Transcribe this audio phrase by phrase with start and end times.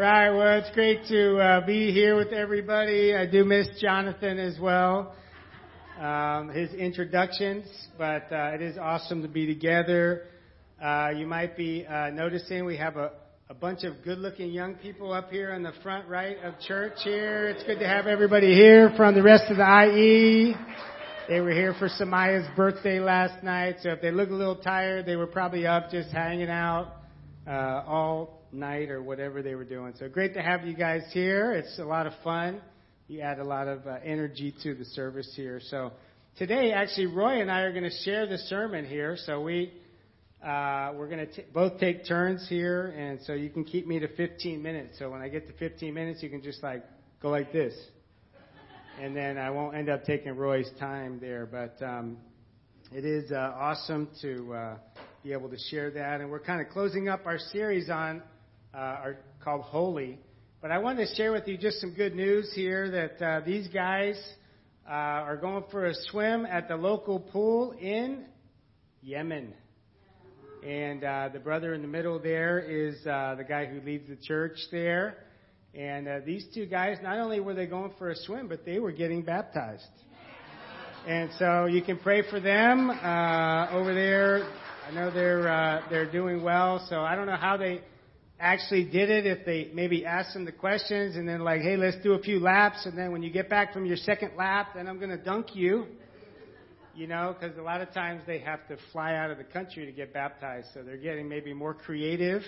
[0.00, 0.30] right.
[0.30, 3.14] Well, it's great to uh, be here with everybody.
[3.14, 5.14] I do miss Jonathan as well.
[6.00, 7.66] Um, his introductions,
[7.98, 10.22] but uh, it is awesome to be together.
[10.82, 13.12] Uh, you might be uh, noticing we have a,
[13.50, 17.48] a bunch of good-looking young people up here in the front right of church here.
[17.48, 20.54] It's good to have everybody here from the rest of the IE.
[21.28, 25.04] They were here for Samaya's birthday last night, so if they look a little tired,
[25.04, 26.94] they were probably up just hanging out
[27.46, 29.94] uh, all night or whatever they were doing.
[29.98, 31.52] So great to have you guys here.
[31.52, 32.60] It's a lot of fun.
[33.08, 35.60] You add a lot of uh, energy to the service here.
[35.70, 35.92] So
[36.38, 39.16] today, actually, Roy and I are going to share the sermon here.
[39.26, 39.72] So we
[40.44, 44.08] uh, we're going to both take turns here, and so you can keep me to
[44.08, 44.98] 15 minutes.
[44.98, 46.82] So when I get to 15 minutes, you can just like
[47.20, 47.74] go like this,
[48.98, 51.44] and then I won't end up taking Roy's time there.
[51.44, 52.16] But um,
[52.90, 54.76] it is uh, awesome to uh,
[55.22, 58.22] be able to share that, and we're kind of closing up our series on
[58.74, 60.18] uh, are called Holy.
[60.60, 63.68] But I wanted to share with you just some good news here that uh, these
[63.68, 64.20] guys
[64.88, 68.24] uh, are going for a swim at the local pool in
[69.02, 69.54] Yemen.
[70.66, 74.16] And uh, the brother in the middle there is uh, the guy who leads the
[74.16, 75.16] church there.
[75.74, 78.78] And uh, these two guys, not only were they going for a swim, but they
[78.78, 79.84] were getting baptized.
[81.06, 84.46] And so you can pray for them uh, over there.
[84.86, 86.84] I know they're uh, they're doing well.
[86.90, 87.80] So I don't know how they
[88.40, 91.98] actually did it, if they maybe asked them the questions and then like, hey, let's
[92.02, 94.88] do a few laps, and then when you get back from your second lap, then
[94.88, 95.86] I'm going to dunk you.
[96.94, 99.86] You know, because a lot of times they have to fly out of the country
[99.86, 102.42] to get baptized, so they're getting maybe more creative.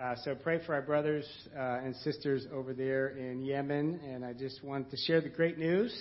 [0.00, 4.32] Uh, so pray for our brothers uh, and sisters over there in Yemen, and I
[4.32, 5.92] just want to share the great news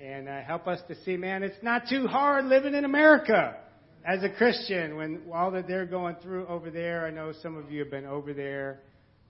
[0.00, 3.56] and uh, help us to see, man, it's not too hard living in America
[4.04, 7.70] as a Christian, when all that they're going through over there, I know some of
[7.70, 8.80] you have been over there.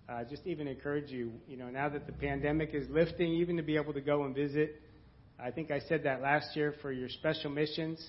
[0.08, 3.62] Uh, just even encourage you, you know, now that the pandemic is lifting, even to
[3.62, 4.80] be able to go and visit.
[5.38, 8.04] I think I said that last year for your special missions.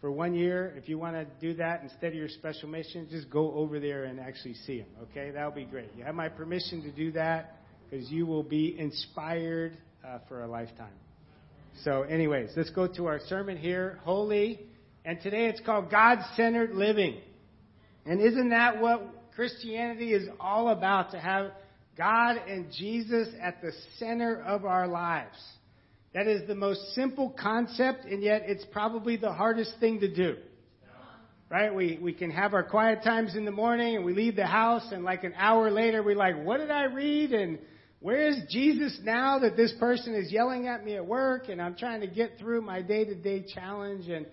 [0.00, 3.30] For one year, if you want to do that instead of your special mission, just
[3.30, 4.88] go over there and actually see them.
[5.02, 5.90] Okay, that'll be great.
[5.96, 7.56] You have my permission to do that
[7.90, 10.92] because you will be inspired uh, for a lifetime.
[11.82, 13.98] So, anyways, let's go to our sermon here.
[14.04, 14.60] Holy
[15.04, 17.18] and today it's called God centered living.
[18.06, 19.02] And isn't that what
[19.34, 21.10] Christianity is all about?
[21.12, 21.52] To have
[21.96, 25.36] God and Jesus at the center of our lives.
[26.14, 30.36] That is the most simple concept, and yet it's probably the hardest thing to do.
[31.50, 31.74] Right?
[31.74, 34.86] We, we can have our quiet times in the morning and we leave the house,
[34.90, 37.32] and like an hour later, we're like, what did I read?
[37.32, 37.58] And
[38.00, 41.74] where is Jesus now that this person is yelling at me at work and I'm
[41.74, 44.08] trying to get through my day to day challenge?
[44.08, 44.26] And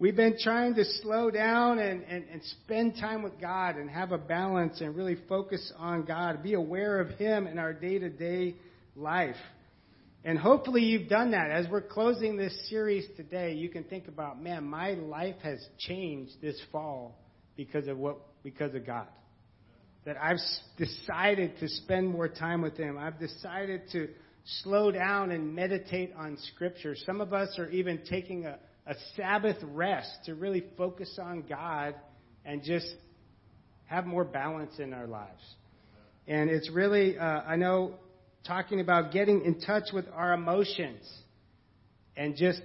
[0.00, 4.10] We've been trying to slow down and, and, and spend time with God and have
[4.10, 8.10] a balance and really focus on God, be aware of Him in our day to
[8.10, 8.56] day
[8.96, 9.36] life.
[10.24, 11.50] And hopefully you've done that.
[11.50, 16.32] As we're closing this series today, you can think about, man, my life has changed
[16.42, 17.16] this fall
[17.56, 19.06] because of what, because of God.
[20.06, 20.38] That I've
[20.76, 22.98] decided to spend more time with Him.
[22.98, 24.08] I've decided to
[24.62, 26.96] slow down and meditate on Scripture.
[27.06, 31.94] Some of us are even taking a, a Sabbath rest to really focus on God
[32.44, 32.86] and just
[33.86, 35.42] have more balance in our lives.
[36.26, 37.94] And it's really, uh, I know,
[38.46, 41.06] talking about getting in touch with our emotions
[42.16, 42.60] and just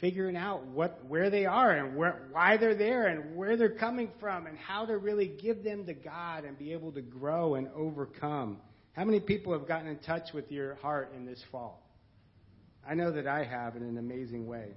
[0.00, 4.10] figuring out what where they are and where, why they're there and where they're coming
[4.20, 7.68] from and how to really give them to God and be able to grow and
[7.74, 8.58] overcome.
[8.92, 11.82] How many people have gotten in touch with your heart in this fall?
[12.88, 14.68] I know that I have in an amazing way.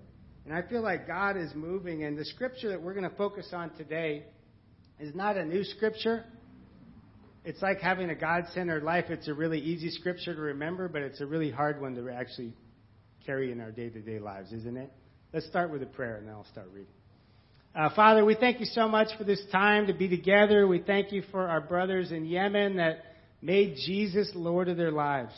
[0.46, 3.50] And I feel like God is moving, and the scripture that we're going to focus
[3.54, 4.24] on today
[5.00, 6.26] is not a new scripture.
[7.46, 9.06] It's like having a God centered life.
[9.10, 12.54] It's a really easy scripture to remember, but it's a really hard one to actually
[13.26, 14.92] carry in our day to day lives, isn't it?
[15.34, 16.92] Let's start with a prayer, and then I'll start reading.
[17.76, 20.68] Uh, Father, we thank you so much for this time to be together.
[20.68, 23.04] We thank you for our brothers in Yemen that
[23.42, 25.34] made Jesus Lord of their lives.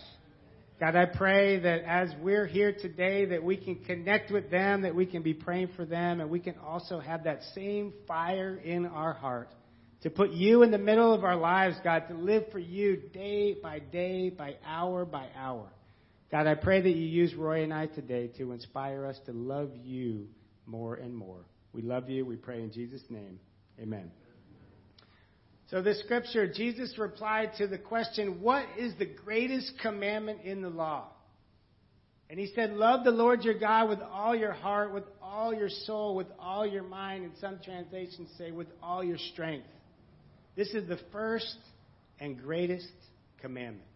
[0.81, 4.95] God, I pray that as we're here today, that we can connect with them, that
[4.95, 8.87] we can be praying for them, and we can also have that same fire in
[8.87, 9.53] our heart
[10.01, 13.53] to put you in the middle of our lives, God, to live for you day
[13.61, 15.67] by day, by hour by hour.
[16.31, 19.69] God, I pray that you use Roy and I today to inspire us to love
[19.83, 20.29] you
[20.65, 21.45] more and more.
[21.73, 22.25] We love you.
[22.25, 23.39] We pray in Jesus' name.
[23.79, 24.09] Amen.
[25.71, 30.69] So, this scripture, Jesus replied to the question, What is the greatest commandment in the
[30.69, 31.07] law?
[32.29, 35.69] And he said, Love the Lord your God with all your heart, with all your
[35.69, 39.65] soul, with all your mind, and some translations say, with all your strength.
[40.57, 41.55] This is the first
[42.19, 42.91] and greatest
[43.39, 43.87] commandment.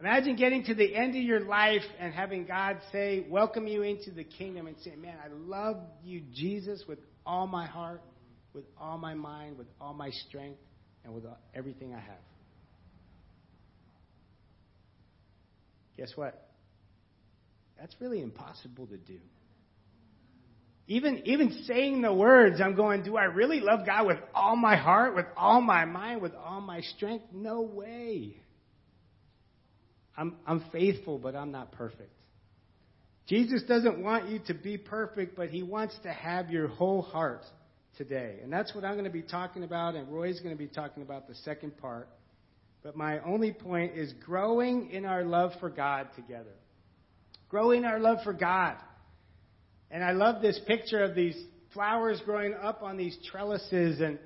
[0.00, 4.10] Imagine getting to the end of your life and having God say, welcome you into
[4.10, 8.02] the kingdom and say, man, I love you, Jesus, with all my heart,
[8.54, 10.60] with all my mind, with all my strength,
[11.04, 11.24] and with
[11.54, 12.16] everything I have.
[15.96, 16.48] Guess what?
[17.78, 19.18] That's really impossible to do.
[20.86, 24.76] Even, even saying the words, I'm going, do I really love God with all my
[24.76, 27.24] heart, with all my mind, with all my strength?
[27.32, 28.36] No way.
[30.16, 32.12] I'm, I'm faithful, but I'm not perfect.
[33.26, 37.42] Jesus doesn't want you to be perfect, but he wants to have your whole heart
[37.96, 38.38] today.
[38.42, 41.02] And that's what I'm going to be talking about, and Roy's going to be talking
[41.02, 42.08] about the second part.
[42.82, 46.52] But my only point is growing in our love for God together.
[47.48, 48.76] Growing our love for God.
[49.90, 51.36] And I love this picture of these
[51.72, 54.18] flowers growing up on these trellises and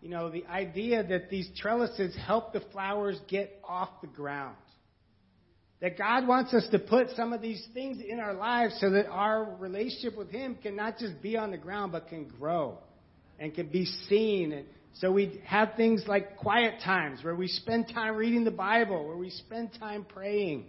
[0.00, 4.56] you know the idea that these trellises help the flowers get off the ground.
[5.80, 9.06] That God wants us to put some of these things in our lives so that
[9.06, 12.78] our relationship with Him can not just be on the ground, but can grow
[13.38, 14.52] and can be seen.
[14.52, 19.06] And so we have things like quiet times where we spend time reading the Bible,
[19.06, 20.66] where we spend time praying.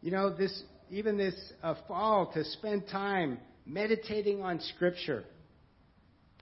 [0.00, 5.24] You know, this even this uh, fall to spend time meditating on Scripture.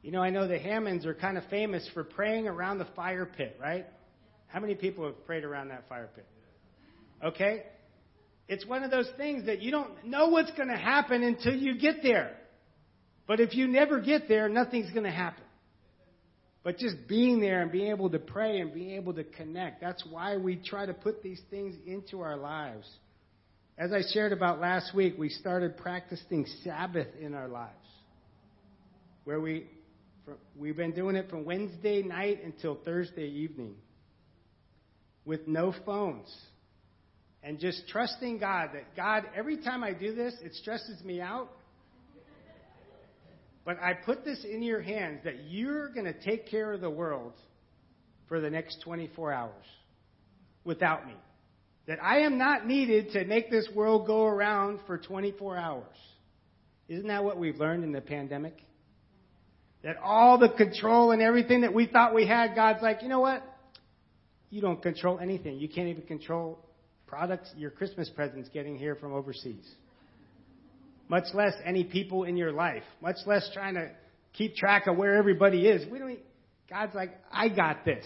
[0.02, 3.26] You know, I know the Hammonds are kind of famous for praying around the fire
[3.26, 3.86] pit, right?
[4.46, 6.26] How many people have prayed around that fire pit?
[7.22, 7.64] Okay?
[8.48, 11.78] It's one of those things that you don't know what's going to happen until you
[11.78, 12.34] get there.
[13.28, 15.44] But if you never get there, nothing's going to happen.
[16.64, 20.02] But just being there and being able to pray and being able to connect, that's
[20.10, 22.88] why we try to put these things into our lives.
[23.76, 27.74] As I shared about last week, we started practicing Sabbath in our lives.
[29.24, 29.66] Where we,
[30.56, 33.74] we've been doing it from Wednesday night until Thursday evening
[35.26, 36.34] with no phones
[37.42, 41.50] and just trusting God that God, every time I do this, it stresses me out.
[43.68, 46.88] But I put this in your hands that you're going to take care of the
[46.88, 47.34] world
[48.26, 49.64] for the next 24 hours
[50.64, 51.12] without me.
[51.86, 55.84] That I am not needed to make this world go around for 24 hours.
[56.88, 58.56] Isn't that what we've learned in the pandemic?
[59.84, 63.20] That all the control and everything that we thought we had, God's like, you know
[63.20, 63.42] what?
[64.48, 65.58] You don't control anything.
[65.58, 66.58] You can't even control
[67.06, 69.70] products, your Christmas presents getting here from overseas.
[71.08, 72.82] Much less any people in your life.
[73.00, 73.90] Much less trying to
[74.34, 75.90] keep track of where everybody is.
[75.90, 76.18] We don't.
[76.68, 78.04] God's like, I got this.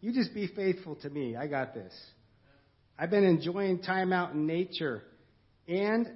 [0.00, 1.36] You just be faithful to me.
[1.36, 1.92] I got this.
[2.98, 5.02] I've been enjoying time out in nature
[5.68, 6.08] and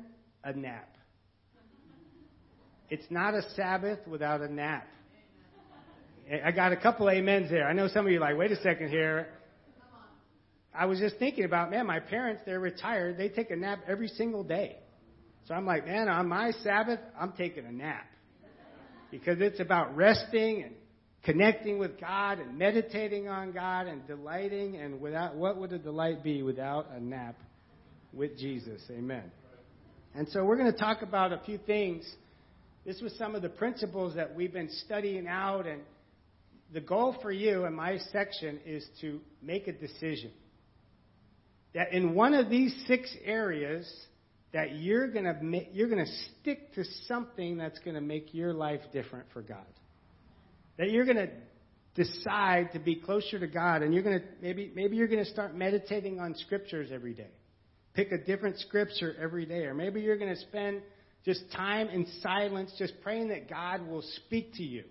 [0.44, 0.88] a nap.
[2.90, 4.86] It's not a Sabbath without a nap.
[6.44, 7.66] I got a couple amens there.
[7.66, 9.28] I know some of you are like, wait a second here.
[10.74, 13.18] I was just thinking about, man, my parents, they're retired.
[13.18, 14.76] They take a nap every single day.
[15.48, 18.04] So I'm like, man, on my Sabbath, I'm taking a nap.
[19.10, 20.74] Because it's about resting and
[21.24, 24.76] connecting with God and meditating on God and delighting.
[24.76, 27.36] And without, what would a delight be without a nap
[28.12, 28.82] with Jesus?
[28.90, 29.32] Amen.
[30.14, 32.06] And so we're going to talk about a few things.
[32.84, 35.66] This was some of the principles that we've been studying out.
[35.66, 35.80] And
[36.74, 40.30] the goal for you in my section is to make a decision
[41.74, 43.90] that in one of these six areas
[44.52, 48.52] that you're going to you're going to stick to something that's going to make your
[48.52, 49.66] life different for God.
[50.78, 51.30] That you're going to
[51.94, 55.30] decide to be closer to God and you're going to maybe maybe you're going to
[55.30, 57.30] start meditating on scriptures every day.
[57.94, 60.82] Pick a different scripture every day or maybe you're going to spend
[61.24, 64.84] just time in silence just praying that God will speak to you.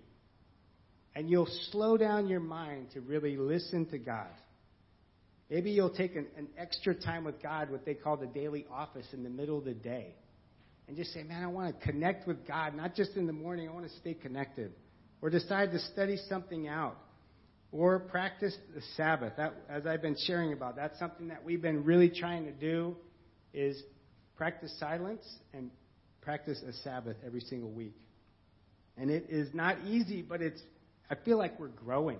[1.16, 4.28] And you'll slow down your mind to really listen to God.
[5.50, 9.06] Maybe you'll take an, an, extra time with God, what they call the daily office,
[9.12, 10.14] in the middle of the day.
[10.86, 13.68] And just say, man, I want to connect with God, not just in the morning,
[13.68, 14.72] I want to stay connected.
[15.22, 16.98] Or decide to study something out.
[17.72, 19.34] Or practice the Sabbath.
[19.36, 22.96] That, as I've been sharing about, that's something that we've been really trying to do
[23.52, 23.82] is
[24.36, 25.70] practice silence and
[26.20, 27.94] practice a Sabbath every single week.
[28.96, 30.60] And it is not easy, but it's
[31.10, 32.18] I feel like we're growing.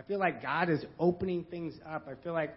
[0.00, 2.08] I feel like God is opening things up.
[2.10, 2.54] I feel like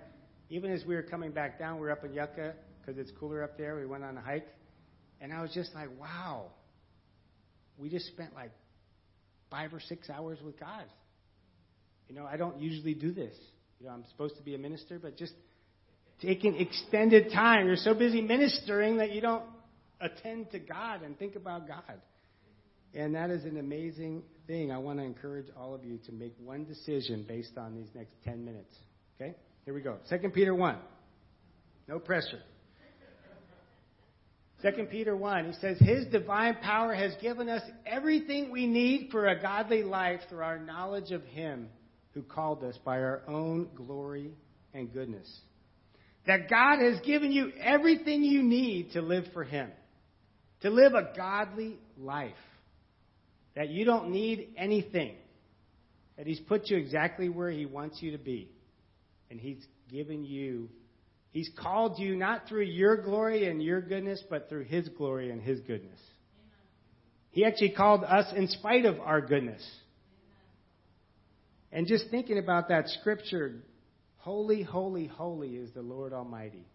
[0.50, 3.44] even as we were coming back down, we were up in Yucca because it's cooler
[3.44, 3.76] up there.
[3.76, 4.48] We went on a hike.
[5.20, 6.46] And I was just like, wow,
[7.78, 8.52] we just spent like
[9.52, 10.86] five or six hours with God.
[12.08, 13.36] You know, I don't usually do this.
[13.82, 15.34] You know, I'm supposed to be a minister, but just
[16.22, 17.68] taking extended time.
[17.68, 19.44] You're so busy ministering that you don't
[20.00, 22.00] attend to God and think about God.
[22.94, 24.72] And that is an amazing thing.
[24.72, 28.14] I want to encourage all of you to make one decision based on these next
[28.26, 28.76] 10 minutes.
[29.16, 29.36] Okay?
[29.66, 29.98] Here we go.
[30.10, 30.78] 2 Peter 1.
[31.88, 32.42] No pressure.
[34.64, 39.28] 2 Peter 1, he says, His divine power has given us everything we need for
[39.28, 41.68] a godly life through our knowledge of Him
[42.14, 44.32] who called us by our own glory
[44.74, 45.30] and goodness.
[46.28, 49.70] That God has given you everything you need to live for Him,
[50.62, 52.32] to live a godly life.
[53.56, 55.16] That you don't need anything.
[56.18, 58.50] That He's put you exactly where He wants you to be.
[59.30, 60.70] And He's given you
[61.34, 65.42] He's called you not through your glory and your goodness, but through His glory and
[65.42, 66.00] His goodness.
[67.32, 69.68] He actually called us in spite of our goodness.
[71.72, 73.64] And just thinking about that scripture,
[74.18, 76.68] holy, holy, holy is the Lord Almighty.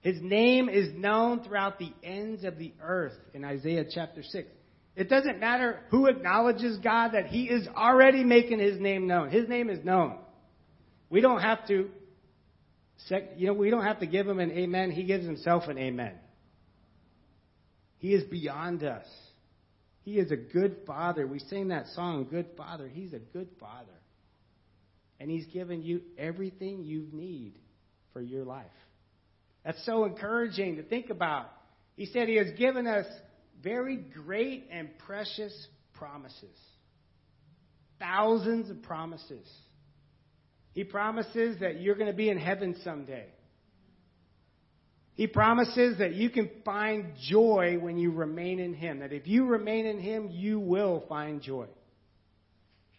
[0.00, 4.48] His name is known throughout the ends of the earth in Isaiah chapter 6.
[4.96, 9.30] It doesn't matter who acknowledges God that He is already making His name known.
[9.30, 10.18] His name is known.
[11.10, 11.90] We don't have to
[13.36, 14.90] you know, we don't have to give him an amen.
[14.90, 16.14] He gives himself an amen.
[17.98, 19.06] He is beyond us.
[20.02, 21.26] He is a good father.
[21.26, 22.88] We sing that song, Good Father.
[22.88, 23.92] He's a good father.
[25.18, 27.54] And he's given you everything you need
[28.12, 28.66] for your life.
[29.64, 31.50] That's so encouraging to think about.
[31.96, 33.06] He said he has given us
[33.62, 35.54] very great and precious
[35.94, 36.56] promises.
[37.98, 39.46] Thousands of promises.
[40.72, 43.26] He promises that you're going to be in heaven someday.
[45.14, 48.98] He promises that you can find joy when you remain in Him.
[48.98, 51.68] That if you remain in Him, you will find joy.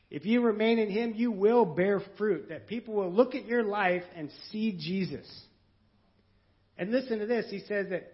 [0.10, 2.50] If you remain in Him, you will bear fruit.
[2.50, 5.28] That people will look at your life and see Jesus.
[6.76, 7.46] And listen to this.
[7.52, 8.12] He says that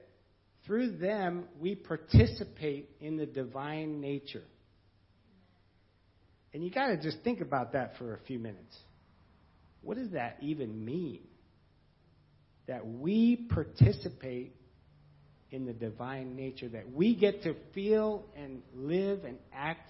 [0.65, 4.43] through them, we participate in the divine nature.
[6.53, 8.77] And you got to just think about that for a few minutes.
[9.81, 11.21] What does that even mean?
[12.67, 14.55] That we participate
[15.51, 19.89] in the divine nature, that we get to feel and live and act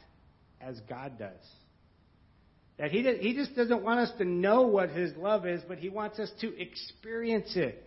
[0.59, 1.31] as God does.
[2.79, 5.77] That he, does, he just doesn't want us to know what His love is, but
[5.77, 7.81] He wants us to experience it.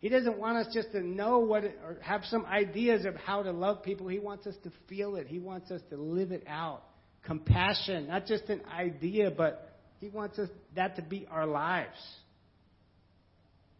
[0.00, 3.42] He doesn't want us just to know what it, or have some ideas of how
[3.42, 4.08] to love people.
[4.08, 5.26] He wants us to feel it.
[5.26, 6.82] He wants us to live it out.
[7.22, 11.98] Compassion, not just an idea, but he wants us that to be our lives.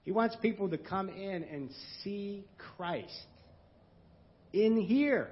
[0.04, 1.70] He wants people to come in and
[2.02, 2.44] see
[2.76, 3.26] Christ
[4.52, 5.28] in here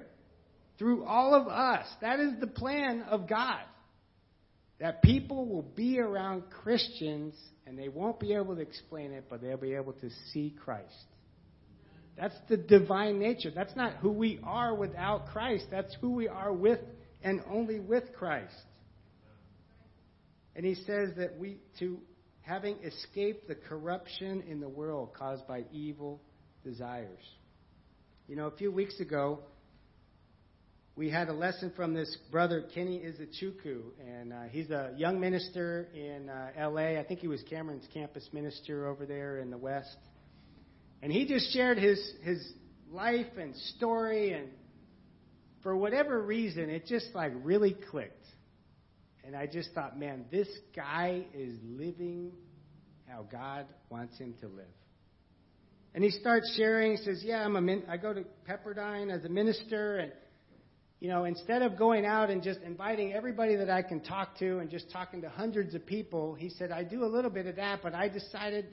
[0.79, 1.85] through all of us.
[2.01, 3.61] That is the plan of God.
[4.79, 9.41] That people will be around Christians and they won't be able to explain it, but
[9.41, 10.93] they'll be able to see Christ.
[12.17, 13.51] That's the divine nature.
[13.53, 15.65] That's not who we are without Christ.
[15.71, 16.79] That's who we are with
[17.23, 18.53] and only with Christ.
[20.55, 21.99] And he says that we, to
[22.41, 26.21] having escaped the corruption in the world caused by evil
[26.63, 27.23] desires.
[28.27, 29.39] You know, a few weeks ago,
[30.99, 35.87] we had a lesson from this brother, Kenny Izuchukwu, and uh, he's a young minister
[35.93, 36.99] in uh, L.A.
[36.99, 39.95] I think he was Cameron's campus minister over there in the West.
[41.01, 42.45] And he just shared his, his
[42.91, 44.49] life and story, and
[45.63, 48.25] for whatever reason, it just like really clicked.
[49.23, 52.33] And I just thought, man, this guy is living
[53.07, 54.65] how God wants him to live.
[55.95, 56.97] And he starts sharing.
[56.97, 60.11] He says, "Yeah, I'm a min- I go to Pepperdine as a minister, and
[60.99, 64.59] you know, instead of going out and just inviting everybody that I can talk to
[64.59, 67.55] and just talking to hundreds of people, he said, I do a little bit of
[67.55, 68.65] that, but I decided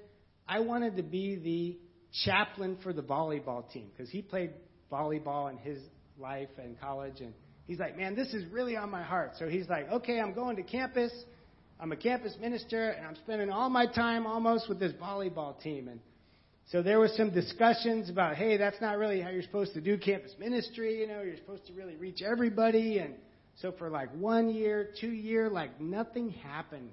[0.49, 1.79] I wanted to be the
[2.25, 4.51] chaplain for the volleyball team because he played
[4.91, 5.79] volleyball in his
[6.19, 7.33] life and college, and
[7.67, 9.33] He's like, man, this is really on my heart.
[9.39, 11.13] So he's like, okay, I'm going to campus.
[11.81, 15.89] I'm a campus minister, and I'm spending all my time almost with this volleyball team.
[15.89, 16.01] And
[16.73, 19.97] so there was some discussions about, hey, that's not really how you're supposed to do
[19.97, 21.01] campus ministry.
[21.01, 22.99] You know, you're supposed to really reach everybody.
[22.99, 23.15] And
[23.63, 26.91] so for like one year, two year, like nothing happened.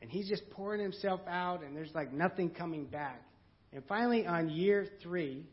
[0.00, 3.22] And he's just pouring himself out, and there's like nothing coming back.
[3.72, 5.44] And finally, on year three,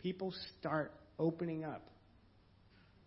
[0.00, 1.88] people start opening up.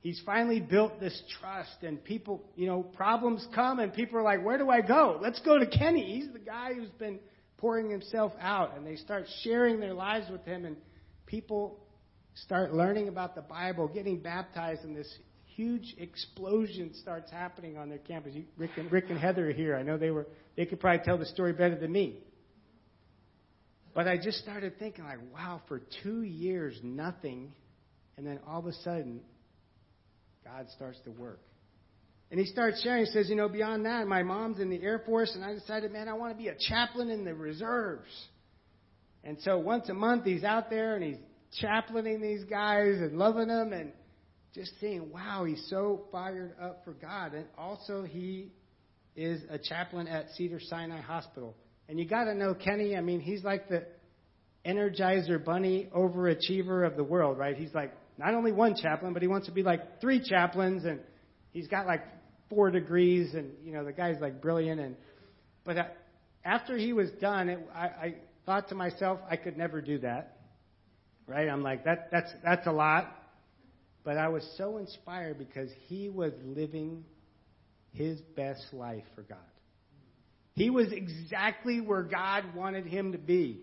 [0.02, 4.44] He's finally built this trust, and people, you know, problems come, and people are like,
[4.44, 5.20] Where do I go?
[5.22, 6.20] Let's go to Kenny.
[6.20, 7.20] He's the guy who's been
[7.62, 8.76] pouring himself out.
[8.76, 10.76] And they start sharing their lives with him, and
[11.26, 11.80] people
[12.36, 15.12] start learning about the Bible, getting baptized, and this
[15.56, 18.34] huge explosion starts happening on their campus.
[18.58, 19.76] Rick and, Rick and Heather are here.
[19.76, 20.28] I know they were
[20.58, 22.18] they could probably tell the story better than me.
[23.94, 27.52] But I just started thinking like, wow, for two years nothing
[28.18, 29.22] and then all of a sudden,
[30.46, 31.40] God starts to work.
[32.32, 33.06] And he starts sharing.
[33.06, 35.92] He says, you know, beyond that, my mom's in the Air Force, and I decided,
[35.92, 38.10] man, I want to be a chaplain in the reserves.
[39.24, 41.18] And so once a month, he's out there and he's
[41.60, 43.92] chaplaining these guys and loving them and
[44.56, 47.34] just seeing, wow, he's so fired up for God.
[47.34, 48.52] And also, he
[49.16, 51.56] is a chaplain at Cedar Sinai Hospital.
[51.90, 52.96] And you got to know Kenny.
[52.96, 53.86] I mean, he's like the
[54.66, 57.58] Energizer Bunny overachiever of the world, right?
[57.58, 61.00] He's like not only one chaplain, but he wants to be like three chaplains, and
[61.52, 62.04] he's got like
[62.52, 64.80] four degrees, and you know the guy's like brilliant.
[64.80, 64.96] And
[65.64, 65.84] but uh,
[66.46, 68.16] after he was done, it, I, I
[68.46, 70.38] thought to myself, I could never do that,
[71.26, 71.48] right?
[71.48, 73.18] I'm like that that's that's a lot.
[74.04, 77.06] But I was so inspired because he was living
[77.94, 79.38] his best life for God.
[80.54, 83.62] He was exactly where God wanted him to be.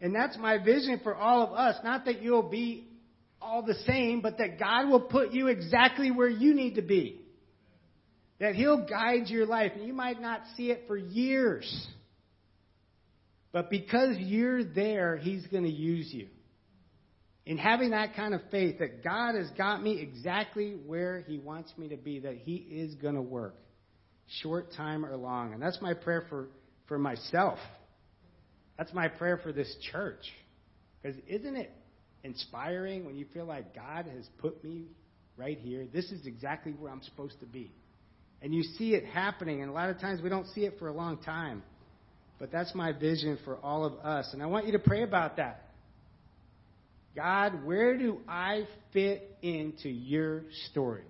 [0.00, 1.76] And that's my vision for all of us.
[1.84, 2.88] Not that you'll be
[3.40, 7.21] all the same, but that God will put you exactly where you need to be.
[8.42, 9.70] That He'll guide your life.
[9.76, 11.86] And you might not see it for years.
[13.52, 16.26] But because you're there, He's going to use you.
[17.46, 21.72] In having that kind of faith that God has got me exactly where He wants
[21.78, 23.54] me to be, that He is going to work,
[24.42, 25.52] short time or long.
[25.52, 26.48] And that's my prayer for,
[26.88, 27.60] for myself.
[28.76, 30.24] That's my prayer for this church.
[31.00, 31.70] Because isn't it
[32.24, 34.86] inspiring when you feel like God has put me
[35.36, 35.86] right here?
[35.92, 37.70] This is exactly where I'm supposed to be.
[38.42, 40.88] And you see it happening, and a lot of times we don't see it for
[40.88, 41.62] a long time.
[42.40, 44.30] But that's my vision for all of us.
[44.32, 45.68] And I want you to pray about that.
[47.14, 51.04] God, where do I fit into your story?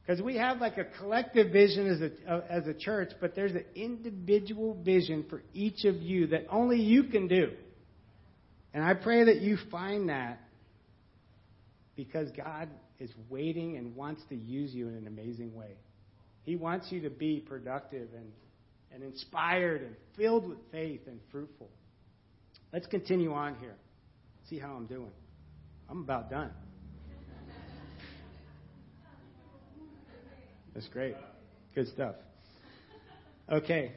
[0.00, 3.52] Because we have like a collective vision as a, uh, as a church, but there's
[3.52, 7.50] an individual vision for each of you that only you can do.
[8.72, 10.40] And I pray that you find that
[11.94, 15.76] because God is waiting and wants to use you in an amazing way.
[16.44, 18.32] He wants you to be productive and,
[18.92, 21.68] and inspired and filled with faith and fruitful.
[22.72, 23.74] Let's continue on here.
[24.48, 25.12] See how I'm doing.
[25.88, 26.50] I'm about done.
[30.74, 31.16] That's great.
[31.74, 32.14] Good stuff.
[33.50, 33.92] Okay.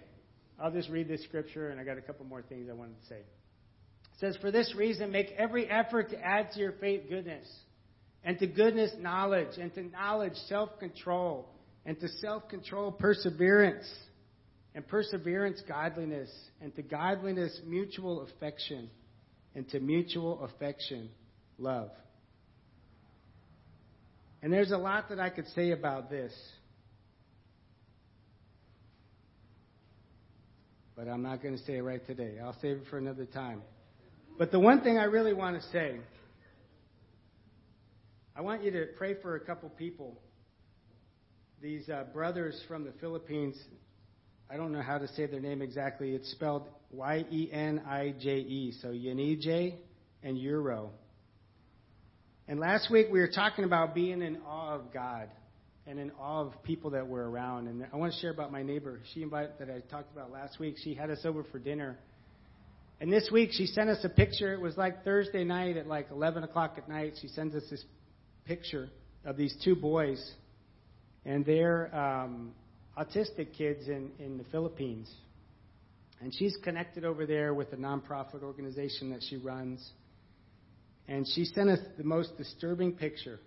[0.60, 3.08] I'll just read this scripture, and I got a couple more things I wanted to
[3.08, 3.18] say.
[3.18, 7.48] It says, For this reason, make every effort to add to your faith goodness,
[8.24, 11.50] and to goodness, knowledge, and to knowledge, self control,
[11.86, 13.86] and to self control, perseverance,
[14.76, 16.30] and perseverance, godliness,
[16.62, 18.90] and to godliness, mutual affection,
[19.56, 21.10] and to mutual affection,
[21.58, 21.90] love.
[24.42, 26.34] And there's a lot that I could say about this.
[30.96, 32.36] but I'm not going to say it right today.
[32.42, 33.62] I'll save it for another time.
[34.38, 35.98] But the one thing I really want to say,
[38.36, 40.18] I want you to pray for a couple people.
[41.64, 43.56] These uh, brothers from the Philippines,
[44.50, 46.14] I don't know how to say their name exactly.
[46.14, 48.74] It's spelled Y E N I J E.
[48.82, 49.76] So Yenije
[50.24, 50.90] and Euro.
[52.50, 55.30] And last week we were talking about being in awe of God
[55.88, 57.70] and in awe of people that were around.
[57.70, 59.00] And I want to share about my neighbor.
[59.14, 60.76] She invited that I talked about last week.
[60.84, 61.98] She had us over for dinner.
[63.00, 64.54] And this week she sent us a picture.
[64.54, 67.14] It was like Thursday night at like 11 o'clock at night.
[67.22, 67.86] She sends us this
[68.44, 68.90] picture
[69.24, 70.22] of these two boys,
[71.26, 72.54] and they're um,
[72.98, 75.12] autistic kids in in the Philippines.
[76.22, 79.86] And she's connected over there with a nonprofit organization that she runs.
[81.08, 83.40] And she sent us the most disturbing picture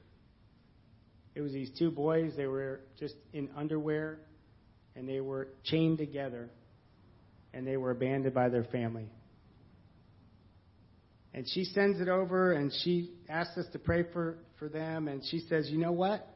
[1.37, 2.33] it was these two boys.
[2.35, 4.19] They were just in underwear,
[4.97, 6.49] and they were chained together,
[7.53, 9.11] and they were abandoned by their family.
[11.35, 15.09] And she sends it over, and she asks us to pray for, for them.
[15.09, 16.27] And she says, You know what?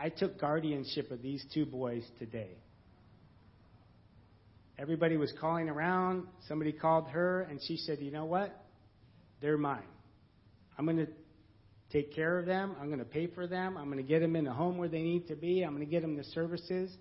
[0.00, 2.50] I took guardianship of these two boys today.
[4.78, 6.28] Everybody was calling around.
[6.46, 8.54] Somebody called her, and she said, You know what?
[9.40, 9.82] They're mine.
[10.78, 11.08] I'm going to
[11.90, 12.76] take care of them.
[12.80, 13.76] I'm going to pay for them.
[13.76, 15.62] I'm going to get them in a home where they need to be.
[15.62, 16.92] I'm going to get them the services.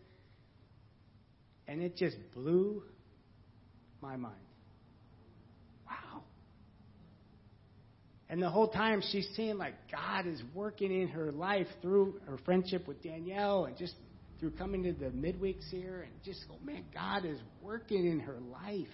[1.67, 2.81] And it just blew
[4.01, 4.35] my mind.
[5.85, 6.23] Wow.
[8.29, 12.37] And the whole time she's seeing like God is working in her life through her
[12.43, 13.93] friendship with Danielle and just
[14.39, 18.37] through coming to the midweeks here and just go, man, God is working in her
[18.51, 18.87] life.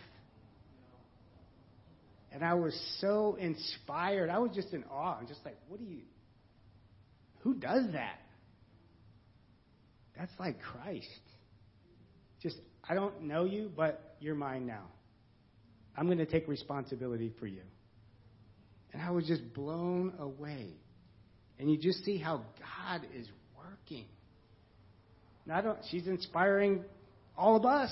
[2.32, 4.30] And I was so inspired.
[4.30, 5.18] I was just in awe.
[5.20, 6.02] I'm just like, what do you,
[7.40, 8.20] who does that?
[10.18, 11.08] That's like Christ.
[12.42, 14.86] Just, I don't know you, but you're mine now.
[15.96, 17.62] I'm going to take responsibility for you.
[18.94, 20.70] And I was just blown away.
[21.60, 23.28] And you just see how God is
[23.58, 24.06] working.
[25.90, 26.84] She's inspiring
[27.38, 27.92] all of us.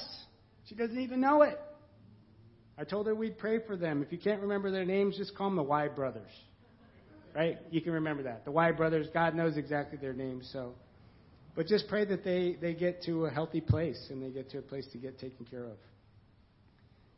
[0.68, 1.60] She doesn't even know it.
[2.78, 4.02] I told her we'd pray for them.
[4.02, 6.32] If you can't remember their names, just call them the Y brothers.
[7.36, 7.58] Right?
[7.70, 8.46] You can remember that.
[8.46, 10.74] The Y brothers, God knows exactly their names, so
[11.56, 14.60] but just pray that they, they get to a healthy place and they get to
[14.60, 15.78] a place to get taken care of.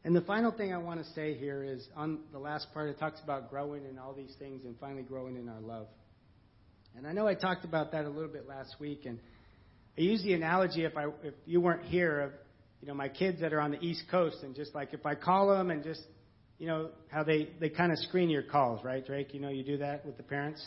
[0.06, 3.00] And the final thing I want to say here is on the last part, it
[3.00, 5.88] talks about growing in all these things and finally growing in our love.
[6.96, 9.18] And I know I talked about that a little bit last week, and
[9.98, 12.32] I use the analogy if I if you weren't here of
[12.82, 15.16] you know my kids that are on the East Coast, and just like if I
[15.16, 16.02] call them and just
[16.60, 19.34] you know how they they kind of screen your calls, right, Drake?
[19.34, 20.64] You know you do that with the parents.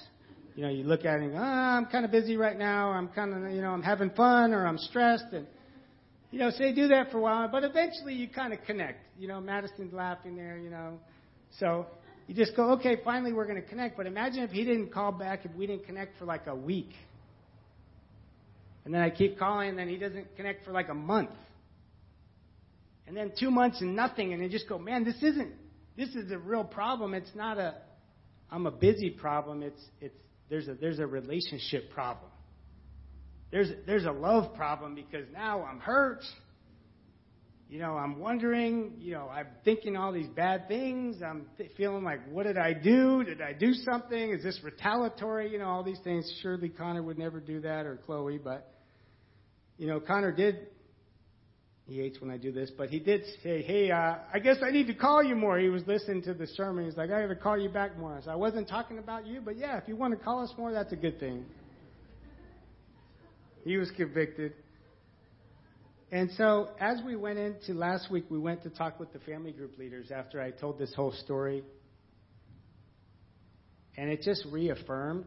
[0.57, 2.91] You know you look at it and go, oh, I'm kind of busy right now.
[2.91, 5.47] I'm kind of you know I'm having fun or I'm stressed, and
[6.31, 8.99] you know so they do that for a while, but eventually you kind of connect.
[9.19, 10.99] You know Madison's laughing there, you know,
[11.59, 11.87] so
[12.27, 13.97] you just go, okay, finally we're going to connect.
[13.97, 16.91] But imagine if he didn't call back, if we didn't connect for like a week.
[18.85, 21.31] And then I keep calling, and then he doesn't connect for like a month.
[23.07, 25.53] And then two months and nothing, and they just go, man, this isn't,
[25.97, 27.15] this is a real problem.
[27.15, 27.75] It's not a,
[28.51, 29.63] I'm a busy problem.
[29.63, 30.15] It's, it's,
[30.49, 32.31] there's a, there's a relationship problem.
[33.51, 36.23] There's, there's a love problem because now I'm hurt.
[37.69, 41.17] You know, I'm wondering, you know, I'm thinking all these bad things.
[41.21, 43.25] I'm th- feeling like, what did I do?
[43.25, 44.31] Did I do something?
[44.31, 45.51] Is this retaliatory?
[45.51, 46.33] You know, all these things.
[46.43, 48.73] Surely Connor would never do that or Chloe, but
[49.79, 50.69] you know, Connor did.
[51.89, 54.71] He hates when I do this, but he did say, "Hey, uh, I guess I
[54.71, 56.85] need to call you more." He was listening to the sermon.
[56.85, 59.57] He's like, "I got to call you back more." I wasn't talking about you, but
[59.57, 61.45] yeah, if you want to call us more, that's a good thing.
[63.67, 64.53] He was convicted.
[66.13, 69.51] And so, as we went into last week, we went to talk with the family
[69.51, 71.65] group leaders after I told this whole story.
[73.97, 75.25] And it just reaffirmed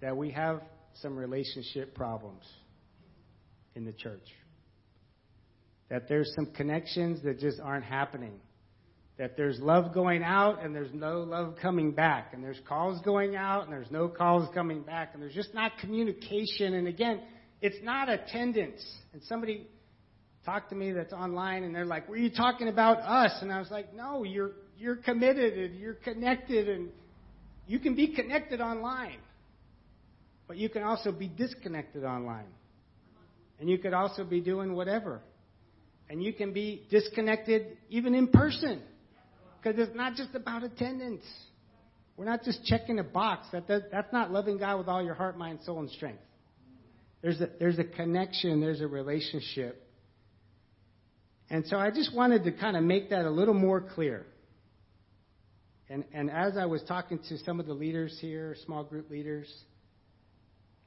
[0.00, 0.62] that we have
[1.00, 2.44] some relationship problems
[3.74, 4.28] in the church.
[5.90, 8.38] That there's some connections that just aren't happening.
[9.22, 12.34] That there's love going out and there's no love coming back.
[12.34, 15.10] And there's calls going out and there's no calls coming back.
[15.12, 16.74] And there's just not communication.
[16.74, 17.20] And again,
[17.60, 18.84] it's not attendance.
[19.12, 19.68] And somebody
[20.44, 23.30] talked to me that's online and they're like, Were you talking about us?
[23.42, 26.88] And I was like, No, you're you're committed and you're connected and
[27.68, 29.20] you can be connected online.
[30.48, 32.50] But you can also be disconnected online.
[33.60, 35.20] And you could also be doing whatever.
[36.10, 38.82] And you can be disconnected even in person.
[39.62, 41.24] Because it's not just about attendance.
[42.16, 43.46] We're not just checking a box.
[43.52, 46.22] That, that, that's not loving God with all your heart, mind, soul, and strength.
[47.22, 49.86] There's a, there's a connection, there's a relationship.
[51.48, 54.26] And so I just wanted to kind of make that a little more clear.
[55.88, 59.52] And, and as I was talking to some of the leaders here, small group leaders,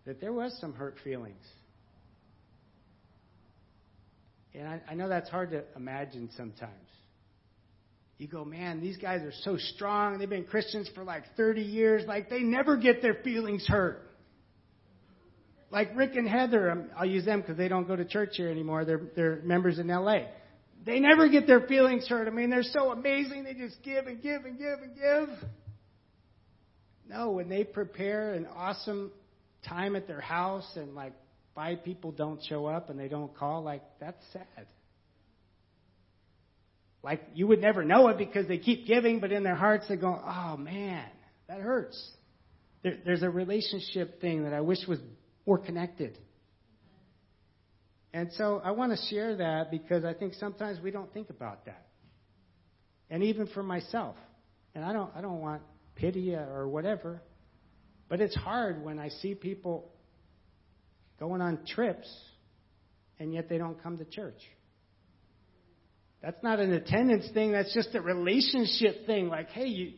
[0.06, 1.46] that there was some hurt feelings.
[4.54, 6.85] And I, I know that's hard to imagine sometimes.
[8.18, 10.20] You go, man, these guys are so strong.
[10.20, 12.04] They've been Christians for like 30 years.
[12.08, 14.02] Like, they never get their feelings hurt.
[15.70, 18.50] Like Rick and Heather, um, I'll use them because they don't go to church here
[18.50, 18.86] anymore.
[18.86, 20.20] They're, they're members in LA.
[20.86, 22.28] They never get their feelings hurt.
[22.28, 23.44] I mean, they're so amazing.
[23.44, 25.50] They just give and give and give and give.
[27.10, 29.12] No, when they prepare an awesome
[29.68, 31.14] time at their house and like
[31.56, 34.68] five people don't show up and they don't call, like that's sad.
[37.06, 39.96] Like you would never know it because they keep giving, but in their hearts they
[39.96, 41.06] go, "Oh man,
[41.48, 41.96] that hurts."
[42.82, 44.98] There, there's a relationship thing that I wish was
[45.46, 46.18] more connected.
[48.12, 51.66] And so I want to share that because I think sometimes we don't think about
[51.66, 51.86] that.
[53.12, 54.16] And even for myself.
[54.74, 55.62] And I don't I don't want
[55.94, 57.22] pity or whatever.
[58.10, 59.92] But it's hard when I see people
[61.20, 62.12] going on trips
[63.20, 64.42] and yet they don't come to church.
[66.26, 69.28] That's not an attendance thing, that's just a relationship thing.
[69.28, 69.94] Like, hey, you,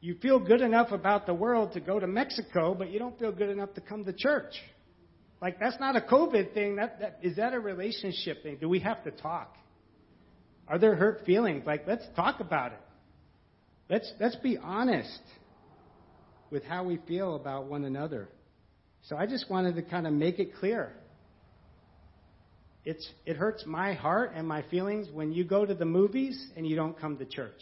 [0.00, 3.32] you feel good enough about the world to go to Mexico, but you don't feel
[3.32, 4.52] good enough to come to church.
[5.42, 6.76] Like, that's not a COVID thing.
[6.76, 8.58] That, that, is that a relationship thing?
[8.60, 9.56] Do we have to talk?
[10.68, 11.64] Are there hurt feelings?
[11.66, 12.80] Like, let's talk about it.
[13.88, 15.20] Let's, let's be honest
[16.52, 18.28] with how we feel about one another.
[19.08, 20.92] So I just wanted to kind of make it clear.
[22.84, 26.66] It's, it hurts my heart and my feelings when you go to the movies and
[26.66, 27.60] you don't come to church.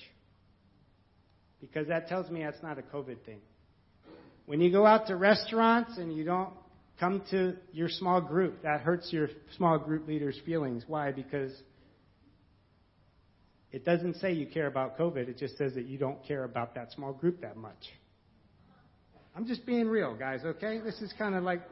[1.60, 3.40] Because that tells me that's not a COVID thing.
[4.46, 6.50] When you go out to restaurants and you don't
[7.00, 10.84] come to your small group, that hurts your small group leader's feelings.
[10.86, 11.10] Why?
[11.10, 11.52] Because
[13.72, 16.76] it doesn't say you care about COVID, it just says that you don't care about
[16.76, 17.92] that small group that much.
[19.36, 20.80] I'm just being real, guys, okay?
[20.82, 21.62] This is kind of like,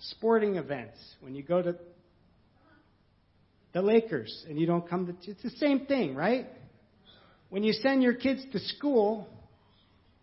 [0.00, 1.74] sporting events, when you go to
[3.72, 6.46] the Lakers and you don't come to, it's the same thing, right?
[7.50, 9.28] When you send your kids to school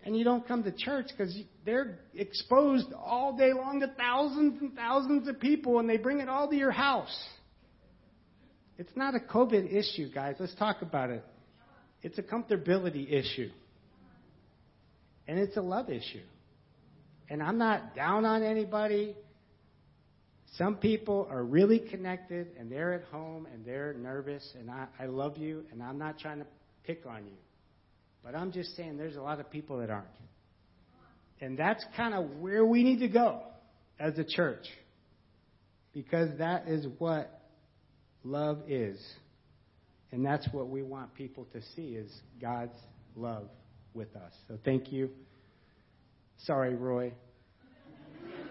[0.04, 4.74] and you don't come to church because they're exposed all day long to thousands and
[4.76, 7.16] thousands of people and they bring it all to your house.
[8.78, 10.36] It's not a COVID issue, guys.
[10.40, 11.24] Let's talk about it.
[12.04, 13.50] It's a comfortability issue.
[15.28, 16.22] And it's a love issue.
[17.30, 19.16] And I'm not down on anybody.
[20.58, 25.06] Some people are really connected and they're at home and they're nervous, and I, I
[25.08, 26.46] love you, and I'm not trying to
[26.86, 27.38] pick on you.
[28.24, 30.08] But I'm just saying there's a lot of people that aren't.
[31.42, 33.42] And that's kind of where we need to go
[34.00, 34.66] as a church.
[35.94, 37.42] Because that is what
[38.24, 39.00] love is.
[40.12, 42.78] And that's what we want people to see is God's
[43.16, 43.50] love
[43.94, 44.32] with us.
[44.48, 45.10] So thank you.
[46.46, 47.14] Sorry, Roy.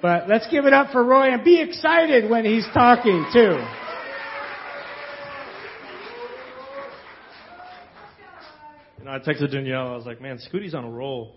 [0.04, 3.56] But let's give it up for Roy and be excited when he's talking too.
[8.98, 9.88] You know, I texted Danielle.
[9.88, 11.36] I was like, "Man, Scooty's on a roll."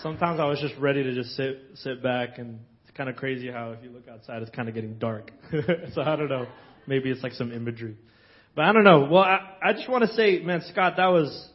[0.00, 3.50] Sometimes I was just ready to just sit sit back, and it's kind of crazy
[3.50, 5.32] how if you look outside, it's kind of getting dark.
[5.92, 6.46] so I don't know.
[6.86, 7.96] Maybe it's like some imagery,
[8.54, 9.08] but I don't know.
[9.10, 11.50] Well, I, I just want to say, man, Scott, that was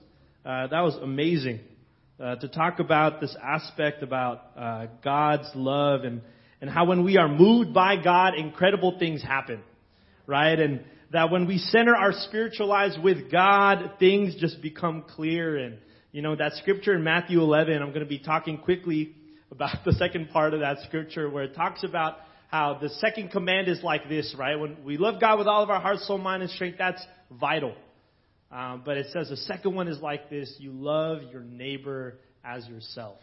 [0.45, 1.61] uh, that was amazing
[2.19, 6.21] uh, to talk about this aspect about uh, God's love and,
[6.61, 9.61] and how when we are moved by God, incredible things happen,
[10.25, 10.57] right?
[10.57, 15.57] And that when we center our spiritual lives with God, things just become clear.
[15.57, 15.77] And,
[16.11, 19.13] you know, that scripture in Matthew 11, I'm going to be talking quickly
[19.51, 23.67] about the second part of that scripture where it talks about how the second command
[23.67, 24.55] is like this, right?
[24.55, 27.75] When we love God with all of our heart, soul, mind, and strength, that's vital.
[28.51, 32.67] Um, but it says the second one is like this you love your neighbor as
[32.67, 33.19] yourself.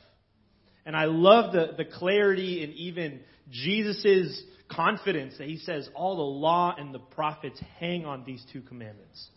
[0.84, 6.22] And I love the, the clarity and even Jesus' confidence that he says all the
[6.22, 9.28] law and the prophets hang on these two commandments.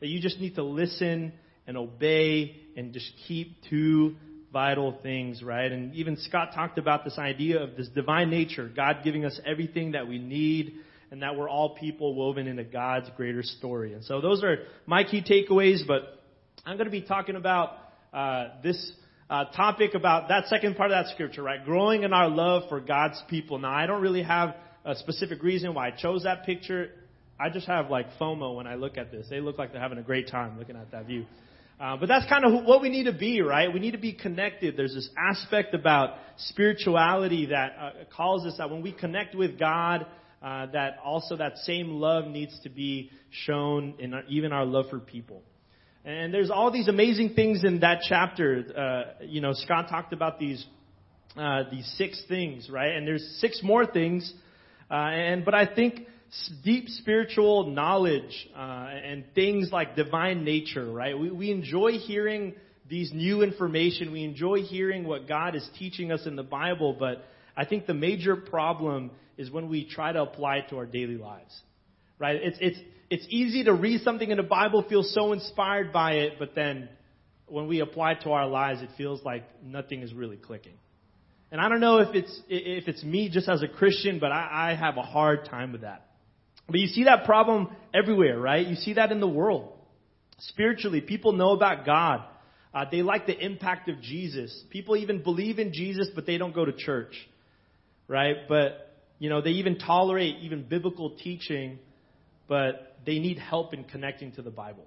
[0.00, 1.32] That you just need to listen
[1.66, 4.16] and obey and just keep two
[4.52, 5.70] vital things, right?
[5.70, 9.92] And even Scott talked about this idea of this divine nature, God giving us everything
[9.92, 10.74] that we need
[11.14, 13.92] and that we're all people woven into God's greater story.
[13.92, 16.20] And so those are my key takeaways, but
[16.66, 17.76] I'm going to be talking about
[18.12, 18.90] uh, this
[19.30, 21.64] uh, topic about that second part of that scripture, right?
[21.64, 23.60] Growing in our love for God's people.
[23.60, 26.90] Now, I don't really have a specific reason why I chose that picture.
[27.38, 29.28] I just have like FOMO when I look at this.
[29.30, 31.26] They look like they're having a great time looking at that view.
[31.78, 33.72] Uh, but that's kind of what we need to be, right?
[33.72, 34.76] We need to be connected.
[34.76, 40.06] There's this aspect about spirituality that uh, calls us that when we connect with God,
[40.44, 44.84] uh, that also that same love needs to be shown in our, even our love
[44.90, 45.42] for people.
[46.04, 48.62] And there's all these amazing things in that chapter.
[48.76, 50.64] Uh, you know, Scott talked about these
[51.34, 52.94] uh, these six things, right?
[52.94, 54.30] And there's six more things.
[54.90, 56.00] Uh, and but I think
[56.62, 61.18] deep spiritual knowledge uh, and things like divine nature, right?
[61.18, 62.54] We, we enjoy hearing
[62.86, 64.12] these new information.
[64.12, 67.24] We enjoy hearing what God is teaching us in the Bible, but
[67.56, 71.16] I think the major problem is when we try to apply it to our daily
[71.16, 71.58] lives.
[72.18, 72.36] Right?
[72.42, 72.78] It's, it's,
[73.10, 76.88] it's easy to read something in the Bible, feel so inspired by it, but then
[77.46, 80.74] when we apply it to our lives, it feels like nothing is really clicking.
[81.50, 84.70] And I don't know if it's, if it's me just as a Christian, but I,
[84.70, 86.06] I have a hard time with that.
[86.66, 88.66] But you see that problem everywhere, right?
[88.66, 89.72] You see that in the world.
[90.38, 92.24] Spiritually, people know about God.
[92.72, 94.64] Uh, they like the impact of Jesus.
[94.70, 97.14] People even believe in Jesus, but they don't go to church,
[98.08, 98.36] right?
[98.48, 98.83] But
[99.18, 101.78] you know, they even tolerate even biblical teaching,
[102.48, 104.86] but they need help in connecting to the Bible.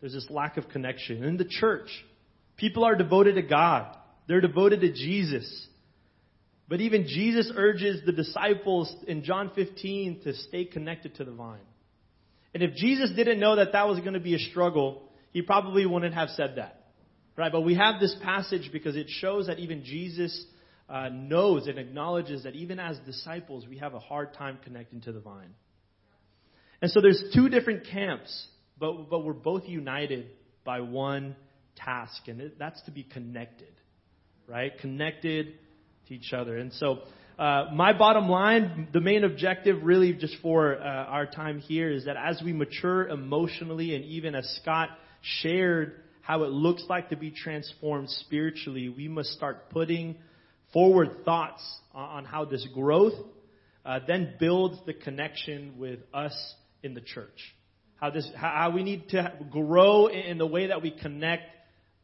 [0.00, 1.24] There's this lack of connection.
[1.24, 1.88] In the church,
[2.56, 3.96] people are devoted to God.
[4.28, 5.66] They're devoted to Jesus.
[6.68, 11.58] But even Jesus urges the disciples in John 15 to stay connected to the vine.
[12.54, 15.84] And if Jesus didn't know that that was going to be a struggle, he probably
[15.84, 16.76] wouldn't have said that.
[17.36, 17.50] Right?
[17.50, 20.44] But we have this passage because it shows that even Jesus
[20.90, 25.12] uh, knows and acknowledges that even as disciples, we have a hard time connecting to
[25.12, 25.54] the vine.
[26.82, 28.48] And so there's two different camps,
[28.78, 30.26] but, but we're both united
[30.64, 31.36] by one
[31.76, 33.72] task, and that's to be connected,
[34.48, 34.72] right?
[34.80, 35.54] Connected
[36.08, 36.56] to each other.
[36.56, 37.00] And so
[37.38, 42.06] uh, my bottom line, the main objective really just for uh, our time here is
[42.06, 44.88] that as we mature emotionally and even as Scott
[45.22, 50.16] shared how it looks like to be transformed spiritually, we must start putting
[50.72, 51.62] forward thoughts
[51.94, 53.14] on how this growth
[53.84, 57.54] uh, then builds the connection with us in the church.
[57.96, 61.44] How this, how we need to grow in the way that we connect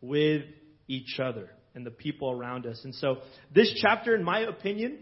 [0.00, 0.42] with
[0.88, 2.80] each other and the people around us.
[2.84, 3.18] And so,
[3.54, 4.98] this chapter, in my opinion,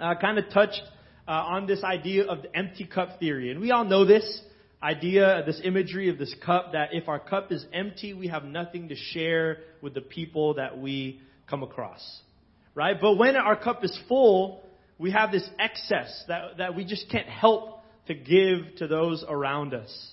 [0.00, 0.82] uh, kind of touched
[1.26, 3.50] uh, on this idea of the empty cup theory.
[3.50, 4.40] And we all know this
[4.82, 8.88] idea, this imagery of this cup, that if our cup is empty, we have nothing
[8.88, 12.20] to share with the people that we come across.
[12.76, 12.96] Right?
[13.00, 14.62] But when our cup is full,
[14.98, 19.74] we have this excess that, that we just can't help to give to those around
[19.74, 20.12] us.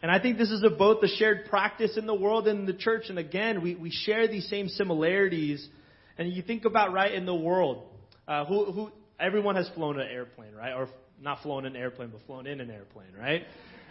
[0.00, 2.66] And I think this is a, both a shared practice in the world and in
[2.66, 3.06] the church.
[3.08, 5.68] And again, we, we share these same similarities.
[6.16, 7.82] And you think about, right, in the world,
[8.26, 10.72] uh, who, who, everyone has flown an airplane, right?
[10.72, 10.88] Or
[11.20, 13.42] not flown an airplane, but flown in an airplane, right?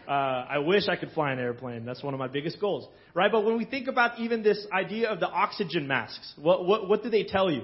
[0.08, 0.12] Uh,
[0.50, 1.86] I wish I could fly an airplane.
[1.86, 3.32] That's one of my biggest goals, right?
[3.32, 7.04] But when we think about even this idea of the oxygen masks, what, what, what
[7.04, 7.64] do they tell you?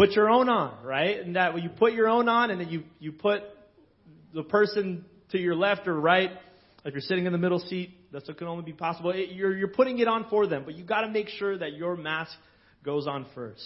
[0.00, 1.20] Put your own on, right?
[1.20, 3.42] And that when you put your own on and then you, you put
[4.32, 6.30] the person to your left or right,
[6.86, 9.10] if you're sitting in the middle seat, that's what can only be possible.
[9.10, 11.74] It, you're, you're putting it on for them, but you got to make sure that
[11.74, 12.32] your mask
[12.82, 13.62] goes on first,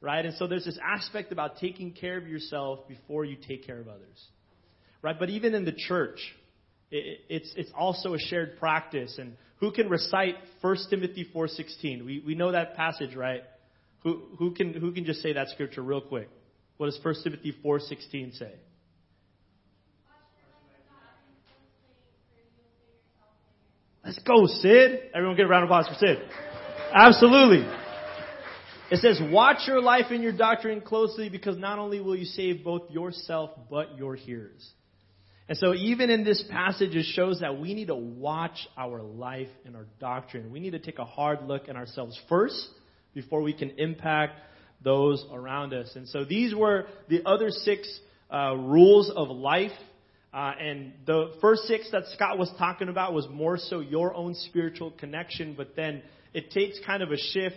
[0.00, 0.26] right?
[0.26, 3.86] And so there's this aspect about taking care of yourself before you take care of
[3.86, 4.20] others,
[5.02, 5.16] right?
[5.16, 6.18] But even in the church,
[6.90, 9.14] it, it's it's also a shared practice.
[9.18, 12.04] And who can recite 1 Timothy 4:16?
[12.04, 13.42] We we know that passage, right?
[14.38, 16.28] Who can who can just say that scripture real quick?
[16.76, 18.52] What does 1 Timothy 4:16 say?
[24.04, 25.10] Let's go, Sid.
[25.14, 26.18] Everyone get a round of applause for Sid.
[26.94, 27.66] Absolutely.
[28.90, 32.64] It says, watch your life and your doctrine closely because not only will you save
[32.64, 34.66] both yourself, but your hearers.
[35.46, 39.48] And so even in this passage, it shows that we need to watch our life
[39.66, 40.50] and our doctrine.
[40.50, 42.66] We need to take a hard look at ourselves first
[43.14, 44.40] before we can impact
[44.82, 45.90] those around us.
[45.96, 49.72] And so these were the other six uh, rules of life
[50.32, 54.34] uh, and the first six that Scott was talking about was more so your own
[54.34, 56.02] spiritual connection, but then
[56.34, 57.56] it takes kind of a shift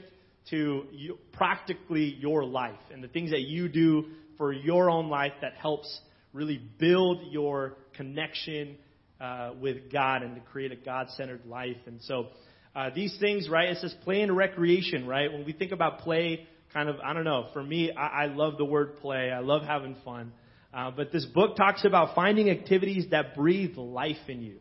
[0.49, 4.05] to you, practically your life and the things that you do
[4.37, 5.99] for your own life that helps
[6.33, 8.77] really build your connection
[9.19, 11.77] uh, with God and to create a God centered life.
[11.85, 12.27] And so
[12.75, 13.69] uh, these things, right?
[13.69, 15.31] It says play and recreation, right?
[15.31, 18.57] When we think about play, kind of, I don't know, for me, I, I love
[18.57, 19.29] the word play.
[19.31, 20.31] I love having fun.
[20.73, 24.59] Uh, but this book talks about finding activities that breathe life in you,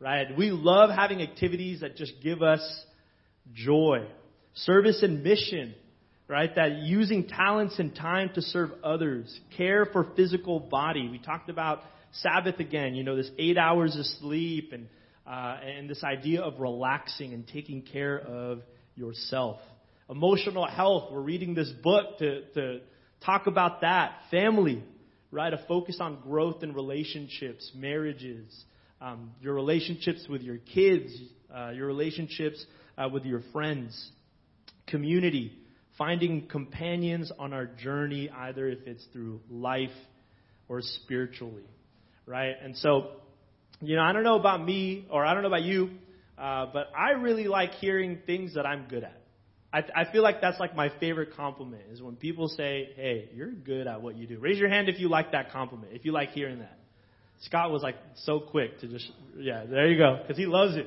[0.00, 0.26] right?
[0.36, 2.62] We love having activities that just give us
[3.52, 4.06] joy.
[4.54, 5.74] Service and mission,
[6.28, 6.54] right?
[6.54, 9.38] That using talents and time to serve others.
[9.58, 11.08] Care for physical body.
[11.10, 14.88] We talked about Sabbath again, you know, this eight hours of sleep and,
[15.26, 18.60] uh, and this idea of relaxing and taking care of
[18.94, 19.60] yourself.
[20.08, 21.12] Emotional health.
[21.12, 22.80] We're reading this book to, to
[23.24, 24.18] talk about that.
[24.30, 24.82] Family
[25.34, 25.52] right?
[25.52, 28.64] A focus on growth in relationships, marriages,
[29.00, 31.12] um, your relationships with your kids,
[31.54, 32.64] uh, your relationships
[32.96, 34.12] uh, with your friends,
[34.86, 35.58] community,
[35.98, 39.90] finding companions on our journey, either if it's through life
[40.68, 41.66] or spiritually,
[42.26, 42.54] right?
[42.62, 43.10] And so,
[43.88, 45.90] you know, I don't know about me or I don't know about you,
[46.38, 49.20] uh, but I really like hearing things that I'm good at.
[49.72, 53.50] I, I feel like that's like my favorite compliment is when people say, "Hey, you're
[53.50, 55.92] good at what you do." Raise your hand if you like that compliment.
[55.92, 56.78] If you like hearing that.
[57.42, 60.86] Scott was like so quick to just, yeah, there you go, because he loves it,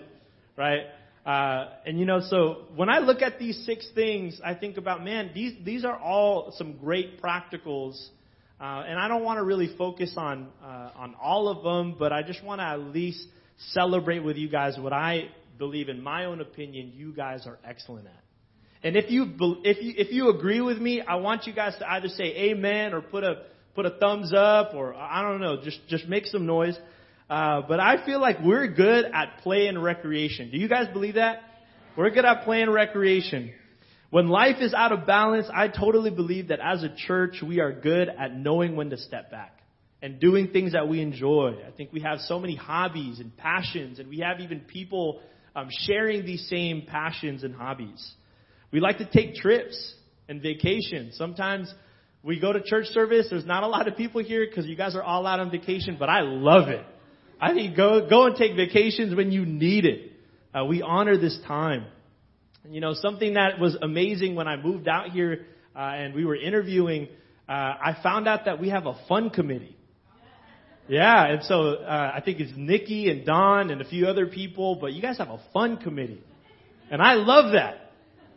[0.55, 0.86] right?
[1.25, 5.03] Uh, and you know, so when I look at these six things, I think about,
[5.03, 8.01] man, these these are all some great practicals,
[8.60, 12.12] uh, and I don't want to really focus on uh, on all of them, but
[12.12, 13.24] I just want to at least
[13.72, 18.08] celebrate with you guys what I believe, in my own opinion, you guys are excellent
[18.08, 18.24] at.
[18.84, 21.91] And if you, if you, if you agree with me, I want you guys to
[21.91, 23.43] either say amen or put a,
[23.76, 26.78] put a thumbs up or I don't know, just, just make some noise.
[27.30, 30.52] Uh, but I feel like we're good at play and recreation.
[30.52, 31.41] Do you guys believe that?
[31.98, 33.52] We're good at play and recreation.
[34.10, 37.74] When life is out of balance, I totally believe that as a church, we are
[37.74, 39.60] good at knowing when to step back
[40.02, 41.55] and doing things that we enjoy.
[41.68, 45.20] I think we have so many hobbies and passions, and we have even people
[45.55, 48.14] um, sharing these same passions and hobbies.
[48.72, 49.95] We like to take trips
[50.30, 51.18] and vacations.
[51.18, 51.74] Sometimes
[52.24, 53.28] we go to church service.
[53.30, 55.97] There's not a lot of people here because you guys are all out on vacation,
[55.99, 56.86] but I love it.
[57.41, 60.12] I think go go and take vacations when you need it.
[60.53, 61.86] Uh, we honor this time.
[62.70, 65.45] You know, something that was amazing when I moved out here
[65.76, 67.07] uh, and we were interviewing,
[67.47, 69.78] uh, I found out that we have a fun committee.
[70.89, 74.76] Yeah, and so uh, I think it's Nikki and Don and a few other people,
[74.80, 76.24] but you guys have a fun committee,
[76.89, 77.88] and I love that.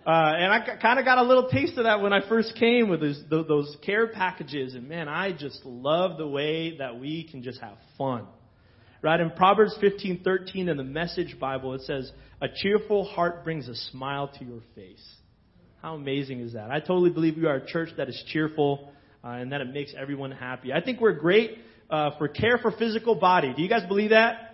[0.07, 2.89] Uh, and I kind of got a little taste of that when I first came
[2.89, 4.75] with those, those care packages.
[4.75, 8.27] And man, I just love the way that we can just have fun.
[9.03, 9.19] Right?
[9.21, 14.29] In Proverbs 15:13 in the Message Bible, it says, "A cheerful heart brings a smile
[14.39, 15.17] to your face."
[15.83, 16.71] How amazing is that?
[16.71, 18.93] I totally believe we are a church that is cheerful.
[19.23, 20.73] uh, and that it makes everyone happy.
[20.73, 21.59] I think we're great
[21.91, 23.53] uh, for care for physical body.
[23.55, 24.47] Do you guys believe that?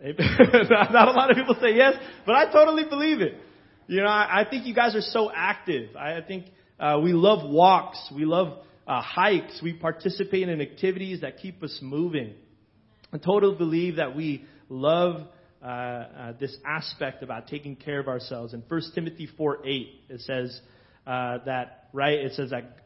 [0.04, 1.94] Not a lot of people say yes,
[2.26, 3.34] but I totally believe it.
[3.86, 5.96] You know, I, I think you guys are so active.
[5.96, 6.46] I, I think
[6.78, 11.78] uh, we love walks, we love uh, hikes, we participate in activities that keep us
[11.80, 12.34] moving.
[13.14, 15.22] I totally believe that we love
[15.62, 18.52] uh, uh, this aspect about taking care of ourselves.
[18.52, 20.60] In 1 Timothy 4 8, it says
[21.06, 22.18] uh, that, right?
[22.18, 22.76] It says that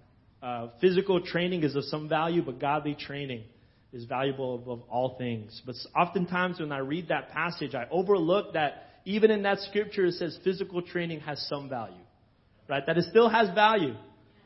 [0.43, 3.45] uh, physical training is of some value, but godly training
[3.91, 5.63] is valuable above all things.
[5.65, 10.15] But oftentimes when I read that passage, I overlook that even in that scripture it
[10.15, 11.95] says physical training has some value.
[12.69, 12.85] Right?
[12.87, 13.95] That it still has value.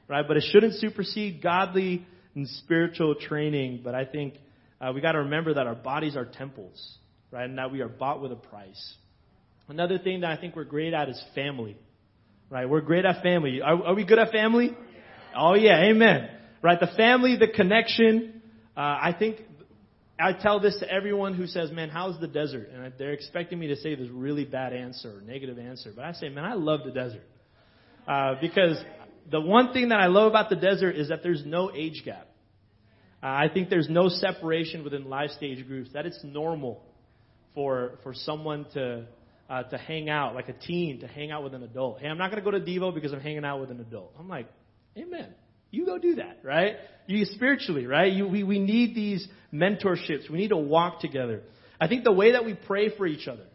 [0.07, 0.25] Right?
[0.27, 2.07] But it shouldn't supersede godly
[2.37, 3.81] and spiritual training.
[3.83, 4.35] But I think
[4.83, 6.99] uh, we got to remember that our bodies are temples.
[7.31, 7.45] Right?
[7.45, 8.95] And that we are bought with a price.
[9.69, 11.79] Another thing that I think we're great at is family.
[12.51, 12.69] Right?
[12.69, 13.63] We're great at family.
[13.63, 14.77] Are, are we good at family?
[15.35, 16.29] Oh yeah, amen.
[16.61, 16.79] Right?
[16.79, 18.43] The family, the connection,
[18.77, 19.39] uh, I think
[20.21, 23.69] I tell this to everyone who says, "Man, how's the desert?" And they're expecting me
[23.69, 26.81] to say this really bad answer or negative answer, but I say, "Man, I love
[26.85, 27.25] the desert,"
[28.07, 28.77] uh, because
[29.31, 32.29] the one thing that I love about the desert is that there's no age gap.
[33.23, 35.91] Uh, I think there's no separation within life stage groups.
[35.93, 36.83] That it's normal
[37.55, 39.07] for for someone to
[39.49, 42.01] uh, to hang out, like a teen, to hang out with an adult.
[42.01, 44.15] Hey, I'm not going to go to Devo because I'm hanging out with an adult.
[44.19, 44.49] I'm like,
[44.97, 45.35] Amen.
[45.71, 46.77] You go do that, right?
[47.07, 48.13] You spiritually, right?
[48.13, 50.31] You, we, we need these mentorships.
[50.31, 51.43] We need to walk together.
[51.81, 53.47] I think the way that we pray for each other,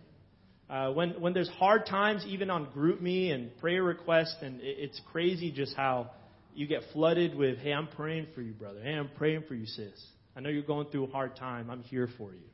[0.70, 5.00] uh, when, when there's hard times, even on GroupMe and prayer requests, and it, it's
[5.12, 6.10] crazy just how
[6.58, 8.82] you get flooded with, hey, I'm praying for you, brother.
[8.84, 10.04] Hey, I'm praying for you, sis.
[10.36, 11.70] I know you're going through a hard time.
[11.70, 12.48] I'm here for you.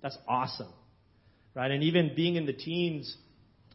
[0.00, 0.72] That's awesome.
[1.54, 1.70] Right?
[1.70, 3.16] And even being in the teens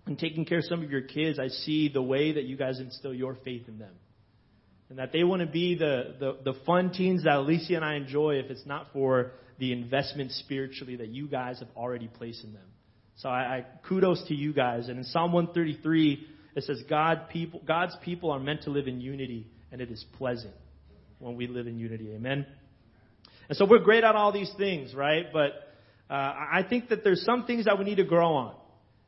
[0.06, 2.80] and taking care of some of your kids, I see the way that you guys
[2.80, 3.94] instill your faith in them
[4.90, 7.96] and that they want to be the, the, the fun teens that Alicia and I
[7.96, 12.54] enjoy if it's not for the investment spiritually that you guys have already placed in
[12.54, 12.64] them.
[13.18, 14.88] So I, I kudos to you guys.
[14.88, 19.02] And in Psalm 133, it says God people, God's people are meant to live in
[19.02, 20.54] unity, and it is pleasant
[21.20, 22.12] when we live in unity.
[22.14, 22.46] Amen.
[23.50, 25.26] And so we're great at all these things, right?
[25.32, 25.52] But
[26.10, 28.56] uh, I think that there's some things that we need to grow on.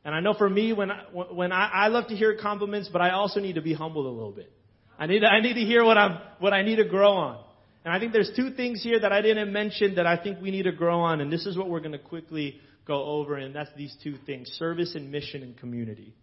[0.04, 3.02] And I know for me, when I, when I, I love to hear compliments, but
[3.02, 4.50] I also need to be humbled a little bit.
[4.98, 7.44] I need to, I need to hear what I'm, what I need to grow on.
[7.84, 10.50] And I think there's two things here that I didn't mention that I think we
[10.50, 13.54] need to grow on, and this is what we're going to quickly go over, and
[13.54, 16.14] that's these two things service and mission and community.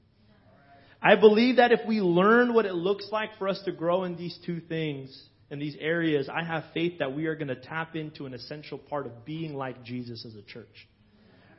[1.02, 4.18] I believe that if we learn what it looks like for us to grow in
[4.18, 5.16] these two things,
[5.50, 8.78] in these areas, I have faith that we are going to tap into an essential
[8.78, 10.88] part of being like Jesus as a church.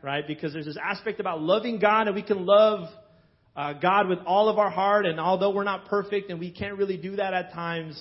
[0.02, 0.26] Right?
[0.26, 2.88] Because there's this aspect about loving God, and we can love
[3.56, 6.76] uh, God with all of our heart, and although we're not perfect and we can't
[6.76, 8.00] really do that at times,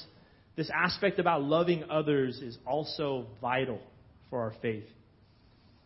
[0.55, 3.79] this aspect about loving others is also vital
[4.29, 4.85] for our faith.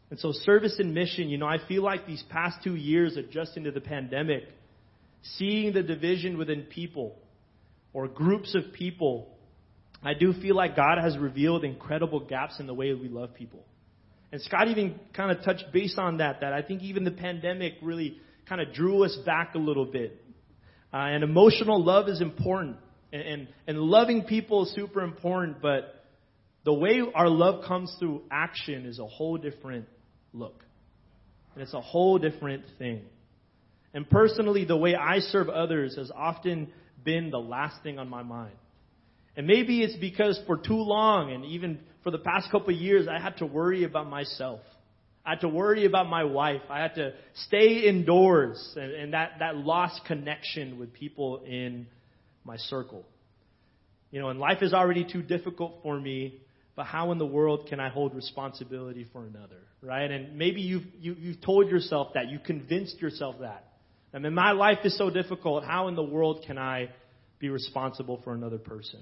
[0.09, 3.63] And so, service and mission, you know, I feel like these past two years adjusting
[3.63, 4.43] to the pandemic,
[5.37, 7.17] seeing the division within people
[7.93, 9.29] or groups of people,
[10.03, 13.63] I do feel like God has revealed incredible gaps in the way we love people.
[14.31, 17.73] And Scott even kind of touched base on that, that I think even the pandemic
[17.81, 18.17] really
[18.47, 20.23] kind of drew us back a little bit.
[20.93, 22.77] Uh, and emotional love is important.
[23.13, 26.05] And, and, and loving people is super important, but
[26.63, 29.87] the way our love comes through action is a whole different
[30.33, 30.63] look.
[31.53, 33.01] And it's a whole different thing.
[33.93, 36.71] And personally, the way I serve others has often
[37.03, 38.55] been the last thing on my mind.
[39.35, 43.07] And maybe it's because for too long, and even for the past couple of years,
[43.07, 44.59] I had to worry about myself.
[45.25, 46.61] I had to worry about my wife.
[46.69, 47.13] I had to
[47.45, 51.87] stay indoors and, and that, that lost connection with people in
[52.43, 53.05] my circle.
[54.09, 56.41] You know, and life is already too difficult for me,
[56.75, 59.59] but how in the world can I hold responsibility for another?
[59.81, 60.09] Right?
[60.09, 63.70] And maybe you've, you, you have told yourself that, you convinced yourself that.
[64.13, 65.63] I mean, my life is so difficult.
[65.63, 66.89] How in the world can I
[67.39, 68.99] be responsible for another person?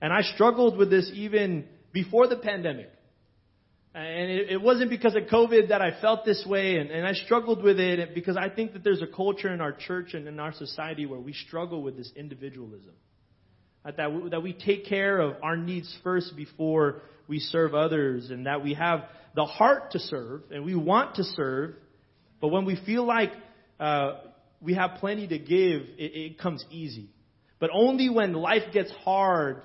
[0.00, 2.90] And I struggled with this even before the pandemic.
[3.94, 7.78] And it, wasn't because of COVID that I felt this way, and, I struggled with
[7.78, 11.06] it because I think that there's a culture in our church and in our society
[11.06, 12.94] where we struggle with this individualism.
[13.84, 13.96] That
[14.30, 18.74] that we take care of our needs first before we serve others, and that we
[18.74, 19.04] have
[19.36, 21.76] the heart to serve, and we want to serve,
[22.40, 23.30] but when we feel like
[23.80, 24.14] uh,
[24.60, 27.10] we have plenty to give, it, it comes easy.
[27.58, 29.62] But only when life gets hard,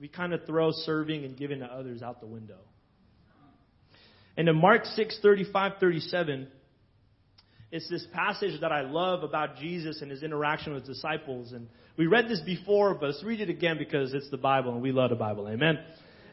[0.00, 2.58] we kind of throw serving and giving to others out the window.
[4.36, 6.48] And in Mark 6, 35, 37,
[7.72, 11.52] It's this passage that I love about Jesus and his interaction with disciples.
[11.52, 14.82] And we read this before, but let's read it again because it's the Bible and
[14.82, 15.48] we love the Bible.
[15.48, 15.78] Amen.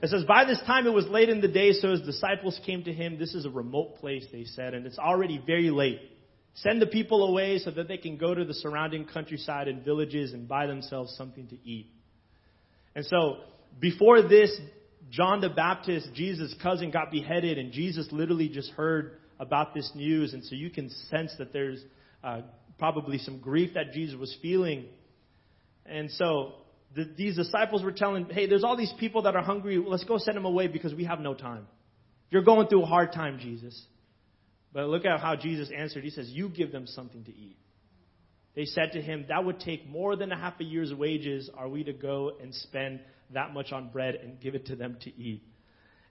[0.01, 2.83] It says, By this time it was late in the day, so his disciples came
[2.83, 3.17] to him.
[3.17, 6.01] This is a remote place, they said, and it's already very late.
[6.55, 10.33] Send the people away so that they can go to the surrounding countryside and villages
[10.33, 11.89] and buy themselves something to eat.
[12.95, 13.37] And so,
[13.79, 14.55] before this,
[15.09, 20.33] John the Baptist, Jesus' cousin, got beheaded, and Jesus literally just heard about this news.
[20.33, 21.83] And so you can sense that there's
[22.23, 22.41] uh,
[22.77, 24.85] probably some grief that Jesus was feeling.
[25.85, 26.53] And so
[26.95, 29.83] the, these disciples were telling, hey, there's all these people that are hungry.
[29.85, 31.67] Let's go send them away because we have no time.
[32.29, 33.79] You're going through a hard time, Jesus.
[34.73, 36.03] But look at how Jesus answered.
[36.03, 37.57] He says, You give them something to eat.
[38.55, 41.49] They said to him, That would take more than a half a year's wages.
[41.55, 42.99] Are we to go and spend
[43.31, 45.43] that much on bread and give it to them to eat?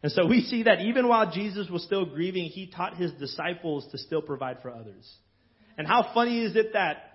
[0.03, 3.87] And so we see that even while Jesus was still grieving, he taught his disciples
[3.93, 5.09] to still provide for others.
[5.79, 7.09] And how funny is it that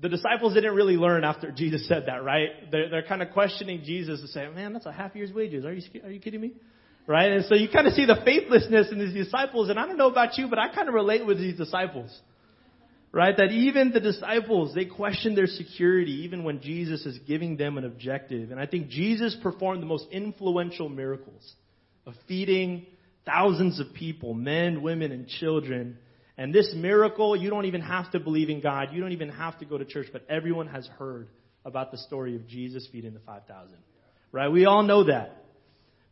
[0.00, 2.70] the disciples didn't really learn after Jesus said that, right?
[2.70, 5.64] They're, they're kind of questioning Jesus and saying, man, that's a half year's wages.
[5.64, 6.52] Are you, are you kidding me?
[7.08, 7.32] Right?
[7.32, 9.70] And so you kind of see the faithlessness in these disciples.
[9.70, 12.14] And I don't know about you, but I kind of relate with these disciples.
[13.10, 13.34] Right?
[13.34, 17.86] That even the disciples, they question their security even when Jesus is giving them an
[17.86, 18.50] objective.
[18.50, 21.54] And I think Jesus performed the most influential miracles
[22.06, 22.84] of feeding
[23.24, 25.96] thousands of people, men, women, and children.
[26.36, 28.88] And this miracle, you don't even have to believe in God.
[28.92, 31.28] You don't even have to go to church, but everyone has heard
[31.64, 33.74] about the story of Jesus feeding the 5,000.
[34.30, 34.48] Right?
[34.48, 35.46] We all know that.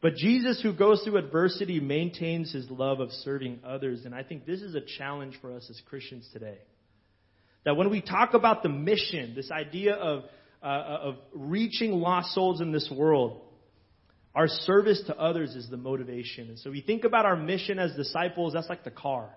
[0.02, 4.04] But Jesus, who goes through adversity, maintains his love of serving others.
[4.04, 6.58] And I think this is a challenge for us as Christians today.
[7.64, 10.24] That when we talk about the mission, this idea of,
[10.62, 13.40] uh, of reaching lost souls in this world,
[14.34, 16.48] our service to others is the motivation.
[16.48, 19.30] And so we think about our mission as disciples, that's like the car,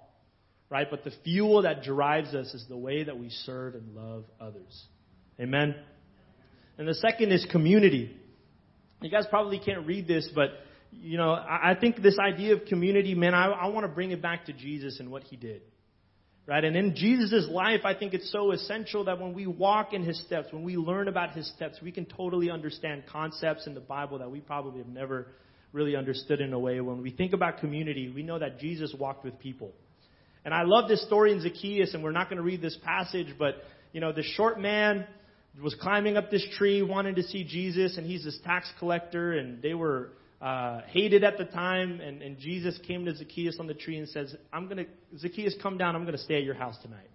[0.70, 0.88] right?
[0.92, 4.86] But the fuel that drives us is the way that we serve and love others.
[5.40, 5.74] Amen?
[6.78, 8.19] And the second is community.
[9.02, 10.50] You guys probably can't read this, but
[10.92, 14.22] you know, I, think this idea of community, man, I, I want to bring it
[14.22, 15.62] back to Jesus and what he did.
[16.48, 16.64] Right?
[16.64, 20.20] And in Jesus' life, I think it's so essential that when we walk in his
[20.26, 24.18] steps, when we learn about his steps, we can totally understand concepts in the Bible
[24.18, 25.28] that we probably have never
[25.74, 26.82] really understood in a way.
[26.82, 29.74] When we think about community, we know that Jesus walked with people.
[30.44, 33.36] And I love this story in Zacchaeus, and we're not going to read this passage,
[33.38, 33.56] but,
[33.94, 35.06] you know, the short man
[35.62, 39.62] was climbing up this tree, wanted to see Jesus, and he's this tax collector, and
[39.62, 43.74] they were uh, hated at the time, and, and Jesus came to Zacchaeus on the
[43.74, 44.86] tree and says, "I'm gonna,
[45.18, 45.96] Zacchaeus, come down.
[45.96, 47.10] I'm gonna stay at your house tonight."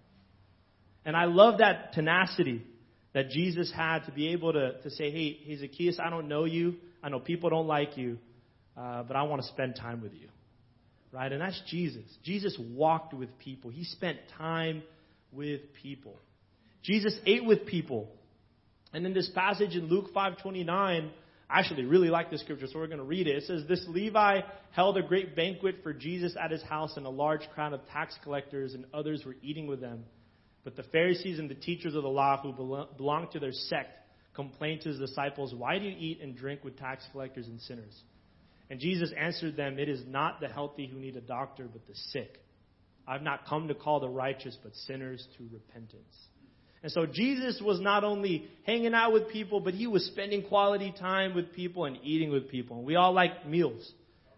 [1.05, 2.63] And I love that tenacity
[3.13, 6.43] that Jesus had to be able to, to say, hey, hey, Zacchaeus, I don't know
[6.43, 6.75] you.
[7.01, 8.17] I know people don't like you,
[8.75, 10.27] uh, but I want to spend time with you.
[11.13, 11.31] Right?
[11.31, 12.03] And that's Jesus.
[12.25, 13.69] Jesus walked with people.
[13.69, 14.83] He spent time
[15.31, 16.19] with people.
[16.83, 18.09] Jesus ate with people.
[18.95, 21.11] And in this passage in Luke 5:29,
[21.49, 23.35] I actually really like this scripture, so we're going to read it.
[23.35, 24.39] It says, This Levi
[24.71, 28.17] held a great banquet for Jesus at his house, and a large crowd of tax
[28.23, 30.05] collectors and others were eating with them.
[30.63, 32.53] But the Pharisees and the teachers of the law who
[32.97, 33.99] belonged to their sect
[34.33, 38.01] complained to his disciples, Why do you eat and drink with tax collectors and sinners?
[38.69, 41.95] And Jesus answered them, It is not the healthy who need a doctor, but the
[42.13, 42.39] sick.
[43.05, 46.15] I've not come to call the righteous, but sinners to repentance.
[46.85, 50.93] And so Jesus was not only hanging out with people, but he was spending quality
[50.99, 52.77] time with people and eating with people.
[52.77, 53.91] And we all like meals.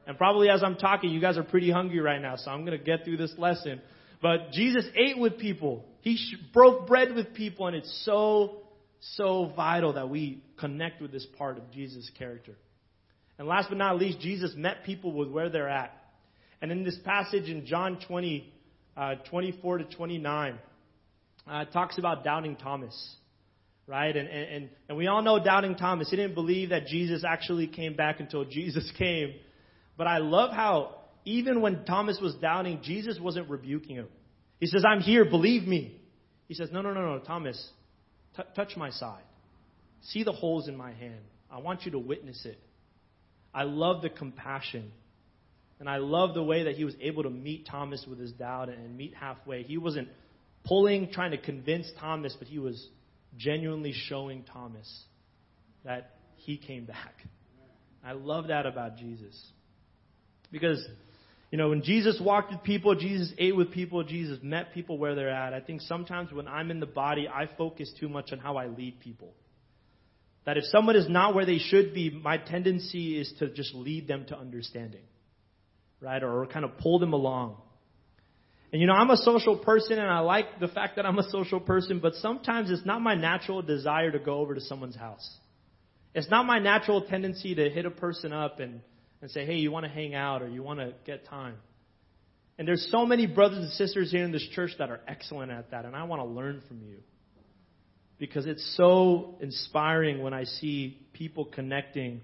[0.08, 2.80] And probably as I'm talking, you guys are pretty hungry right now, so I'm going
[2.80, 3.82] to get through this lesson.
[4.22, 5.84] But Jesus ate with people.
[6.00, 6.18] He
[6.54, 8.60] broke bread with people, and it's so,
[9.02, 12.54] so vital that we connect with this part of Jesus' character.
[13.38, 15.92] And last but not least, Jesus met people with where they're at.
[16.62, 18.54] And in this passage in John 20,
[18.96, 20.60] uh, 24 to 29,
[21.50, 23.16] uh, talks about doubting Thomas,
[23.88, 24.16] right?
[24.16, 26.10] And, and, and we all know doubting Thomas.
[26.10, 29.34] He didn't believe that Jesus actually came back until Jesus came.
[29.98, 30.96] But I love how
[31.26, 34.08] even when Thomas was doubting, Jesus wasn't rebuking him.
[34.60, 36.00] He says, I'm here, believe me.
[36.48, 37.70] He says, No, no, no, no, Thomas,
[38.36, 39.24] t- touch my side.
[40.02, 41.20] See the holes in my hand.
[41.52, 42.60] I want you to witness it.
[43.54, 44.92] I love the compassion.
[45.80, 48.70] And I love the way that he was able to meet Thomas with his doubt
[48.70, 49.64] and meet halfway.
[49.64, 50.08] He wasn't
[50.68, 52.88] pulling, trying to convince Thomas, but he was
[53.38, 55.04] genuinely showing Thomas
[55.84, 57.16] that he came back.
[58.04, 59.36] I love that about Jesus.
[60.52, 60.86] Because,
[61.52, 65.16] you know, when Jesus walked with people, Jesus ate with people, Jesus met people where
[65.16, 65.54] they're at.
[65.54, 68.68] I think sometimes when I'm in the body, I focus too much on how I
[68.68, 69.34] lead people.
[70.46, 74.08] That if someone is not where they should be, my tendency is to just lead
[74.08, 75.04] them to understanding,
[76.00, 76.24] right?
[76.24, 77.58] Or, kind of pull them along.
[78.72, 81.30] And you know, I'm a social person and I like the fact that I'm a
[81.30, 85.38] social person, but sometimes it's not my natural desire to go over to someone's house.
[86.14, 88.82] It's not my natural tendency to hit a person up and,
[89.22, 91.56] and say, hey, you want to hang out or you want to get time.
[92.58, 95.72] And there's so many brothers and sisters here in this church that are excellent at
[95.72, 96.98] that, and I want to learn from you.
[98.18, 102.22] Because it's so inspiring when I see people connecting.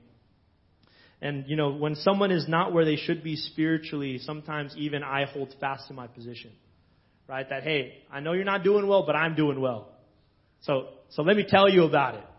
[1.24, 5.24] And, you know, when someone is not where they should be spiritually, sometimes even I
[5.24, 6.52] hold fast to my position.
[7.30, 7.48] Right?
[7.50, 9.88] That, hey, I know you're not doing well, but I'm doing well.
[10.64, 12.26] So, so let me tell you about it.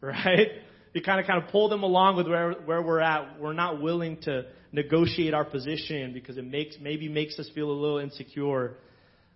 [0.00, 0.48] Right?
[0.94, 3.38] You kind of, kind of pull them along with where, where we're at.
[3.40, 7.72] We're not willing to negotiate our position because it makes, maybe makes us feel a
[7.72, 8.78] little insecure.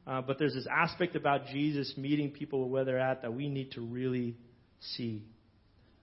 [0.08, 3.70] Uh, but there's this aspect about Jesus meeting people where they're at that we need
[3.72, 4.34] to really
[4.80, 5.22] see.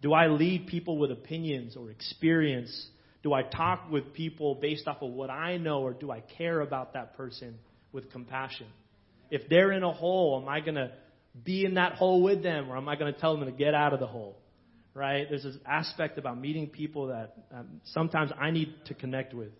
[0.01, 2.88] Do I lead people with opinions or experience?
[3.24, 6.61] Do I talk with people based off of what I know, or do I care
[6.61, 7.57] about that person
[7.91, 8.67] with compassion?
[9.32, 10.91] If they're in a hole, am I going to
[11.43, 13.74] be in that hole with them, or am I going to tell them to get
[13.74, 14.38] out of the hole?
[14.93, 15.28] right?
[15.30, 19.51] There's this aspect about meeting people that um, sometimes I need to connect with.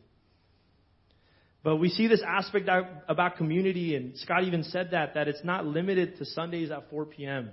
[1.64, 2.70] But we see this aspect
[3.08, 7.06] about community, and Scott even said that, that it's not limited to Sundays at 4
[7.06, 7.52] p.m.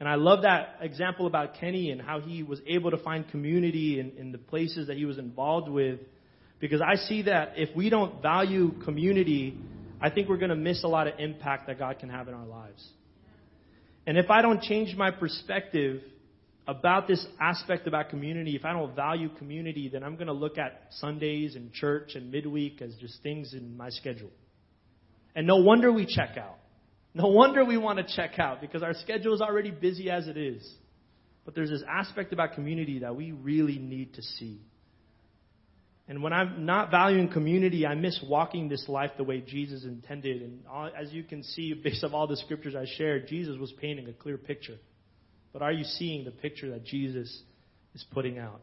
[0.00, 3.98] And I love that example about Kenny and how he was able to find community
[3.98, 6.00] in, in the places that he was involved with.
[6.60, 9.56] Because I see that if we don't value community,
[10.00, 12.34] I think we're going to miss a lot of impact that God can have in
[12.34, 12.86] our lives.
[14.06, 16.02] And if I don't change my perspective,
[16.68, 20.58] about this aspect about community, if I don't value community, then I'm going to look
[20.58, 24.30] at Sundays and church and midweek as just things in my schedule.
[25.34, 26.58] And no wonder we check out.
[27.18, 30.36] No wonder we want to check out because our schedule is already busy as it
[30.36, 30.62] is.
[31.44, 34.60] But there's this aspect about community that we really need to see.
[36.06, 40.42] And when I'm not valuing community, I miss walking this life the way Jesus intended.
[40.42, 43.72] And all, as you can see, based on all the scriptures I shared, Jesus was
[43.80, 44.76] painting a clear picture.
[45.52, 47.42] But are you seeing the picture that Jesus
[47.96, 48.60] is putting out?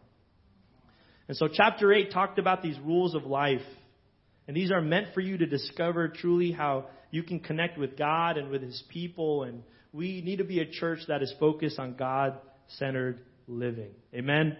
[1.27, 3.65] And so, chapter 8 talked about these rules of life.
[4.47, 6.85] And these are meant for you to discover truly how
[7.15, 9.43] you can connect with God and with His people.
[9.43, 9.63] And
[9.93, 12.37] we need to be a church that is focused on God
[12.77, 13.91] centered living.
[14.13, 14.57] Amen?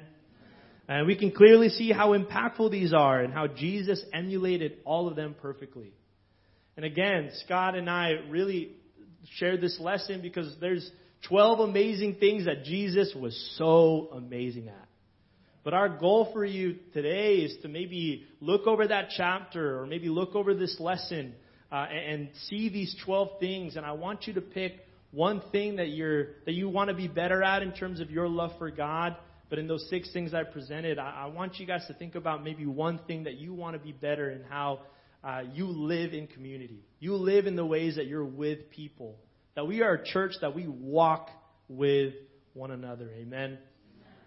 [0.88, 5.18] And we can clearly see how impactful these are and how Jesus emulated all of
[5.18, 5.91] them perfectly.
[6.78, 8.72] And again, Scott and I really
[9.38, 10.89] shared this lesson because there's
[11.28, 14.88] 12 amazing things that Jesus was so amazing at.
[15.66, 20.08] But our goal for you today is to maybe look over that chapter or maybe
[20.08, 21.34] look over this lesson
[21.72, 23.76] uh, and see these 12 things.
[23.76, 24.74] And I want you to pick
[25.11, 28.28] one thing that you're that you want to be better at in terms of your
[28.28, 29.16] love for God.
[29.49, 32.43] But in those six things I presented, I, I want you guys to think about
[32.43, 34.82] maybe one thing that you want to be better in how
[35.24, 36.84] uh, you live in community.
[36.99, 39.16] You live in the ways that you're with people.
[39.55, 41.30] That we are a church that we walk
[41.70, 42.13] with
[42.53, 43.09] one another.
[43.16, 43.57] Amen.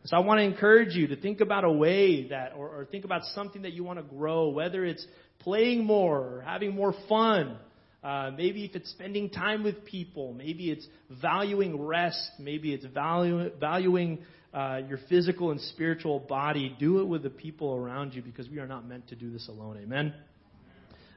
[0.04, 3.04] So I want to encourage you to think about a way that, or, or think
[3.04, 5.06] about something that you want to grow, whether it's
[5.40, 7.58] playing more or having more fun.
[8.02, 10.86] Uh, maybe if it's spending time with people, maybe it's
[11.20, 14.20] valuing rest, maybe it's value, valuing
[14.54, 16.74] uh, your physical and spiritual body.
[16.78, 19.48] Do it with the people around you because we are not meant to do this
[19.48, 19.78] alone.
[19.82, 20.14] Amen.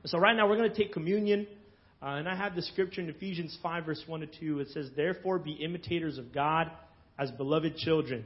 [0.06, 1.48] So right now we're going to take communion.
[2.02, 4.60] Uh, and I have the scripture in Ephesians 5, verse 1 to 2.
[4.60, 6.72] It says, Therefore be imitators of God
[7.20, 8.26] as beloved children.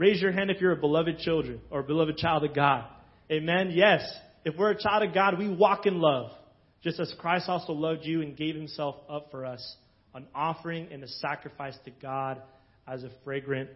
[0.00, 2.86] Raise your hand if you're a beloved children or a beloved child of God.
[3.30, 3.70] Amen.
[3.74, 4.00] Yes.
[4.46, 6.30] If we're a child of God, we walk in love,
[6.82, 9.76] just as Christ also loved you and gave himself up for us,
[10.14, 12.40] an offering and a sacrifice to God
[12.88, 13.68] as a fragrant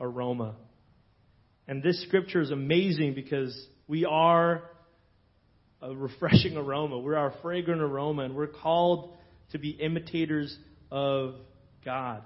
[0.00, 0.54] aroma.
[1.68, 3.54] And this scripture is amazing because
[3.86, 4.62] we are
[5.82, 6.98] a refreshing aroma.
[6.98, 9.14] We're our fragrant aroma, and we're called
[9.52, 10.56] to be imitators
[10.90, 11.34] of
[11.84, 12.22] God.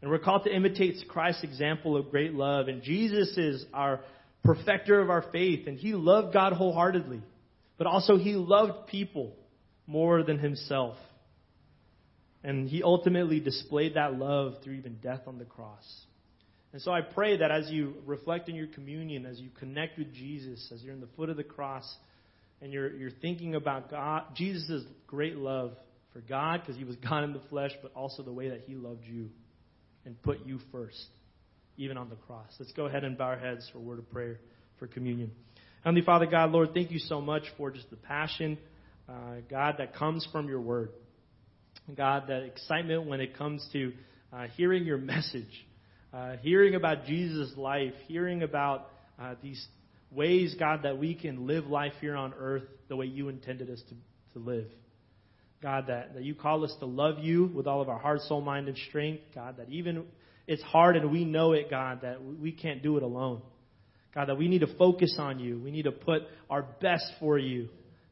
[0.00, 2.68] And we're called to imitate Christ's example of great love.
[2.68, 4.00] And Jesus is our
[4.44, 7.22] perfecter of our faith, and he loved God wholeheartedly.
[7.76, 9.34] But also, he loved people
[9.86, 10.96] more than himself.
[12.44, 15.84] And he ultimately displayed that love through even death on the cross.
[16.72, 20.12] And so I pray that as you reflect in your communion, as you connect with
[20.12, 21.96] Jesus, as you're in the foot of the cross,
[22.60, 25.72] and you're, you're thinking about God, Jesus' great love
[26.12, 28.74] for God because he was God in the flesh, but also the way that he
[28.74, 29.30] loved you
[30.08, 31.06] and put you first,
[31.76, 32.46] even on the cross.
[32.58, 34.40] Let's go ahead and bow our heads for a word of prayer
[34.78, 35.32] for communion.
[35.84, 38.56] Heavenly Father, God, Lord, thank you so much for just the passion,
[39.06, 40.92] uh, God, that comes from your word.
[41.94, 43.92] God, that excitement when it comes to
[44.32, 45.66] uh, hearing your message,
[46.14, 48.88] uh, hearing about Jesus' life, hearing about
[49.20, 49.62] uh, these
[50.10, 53.82] ways, God, that we can live life here on earth the way you intended us
[53.90, 54.68] to, to live.
[55.62, 58.40] God, that, that you call us to love you with all of our heart, soul,
[58.40, 59.22] mind, and strength.
[59.34, 60.04] God, that even
[60.46, 63.42] it's hard and we know it, God, that we can't do it alone.
[64.14, 65.60] God, that we need to focus on you.
[65.60, 67.68] We need to put our best for you,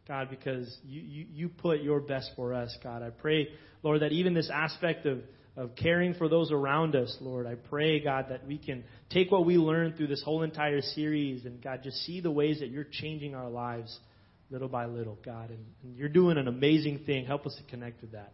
[0.07, 3.03] God, because you, you, you put your best for us, God.
[3.03, 3.49] I pray,
[3.82, 5.20] Lord, that even this aspect of,
[5.57, 9.47] of caring for those around us, Lord, I pray, God, that we can take what
[9.47, 12.86] we learned through this whole entire series and, God, just see the ways that you're
[12.90, 13.99] changing our lives
[14.51, 15.51] little by little, God.
[15.51, 17.26] And, and you're doing an amazing thing.
[17.26, 18.32] Help us to connect with that.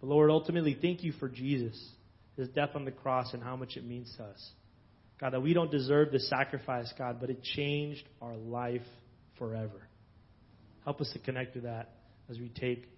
[0.00, 1.80] But, Lord, ultimately, thank you for Jesus,
[2.36, 4.50] his death on the cross, and how much it means to us.
[5.20, 8.82] God, that we don't deserve the sacrifice, God, but it changed our life
[9.38, 9.88] forever.
[10.84, 11.94] Help us to connect to that
[12.30, 12.88] as we take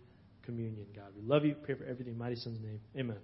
[0.44, 1.06] communion, God.
[1.16, 1.54] We love you.
[1.64, 2.14] Pray for everything.
[2.14, 2.80] In mighty Son's name.
[2.96, 3.16] Amen.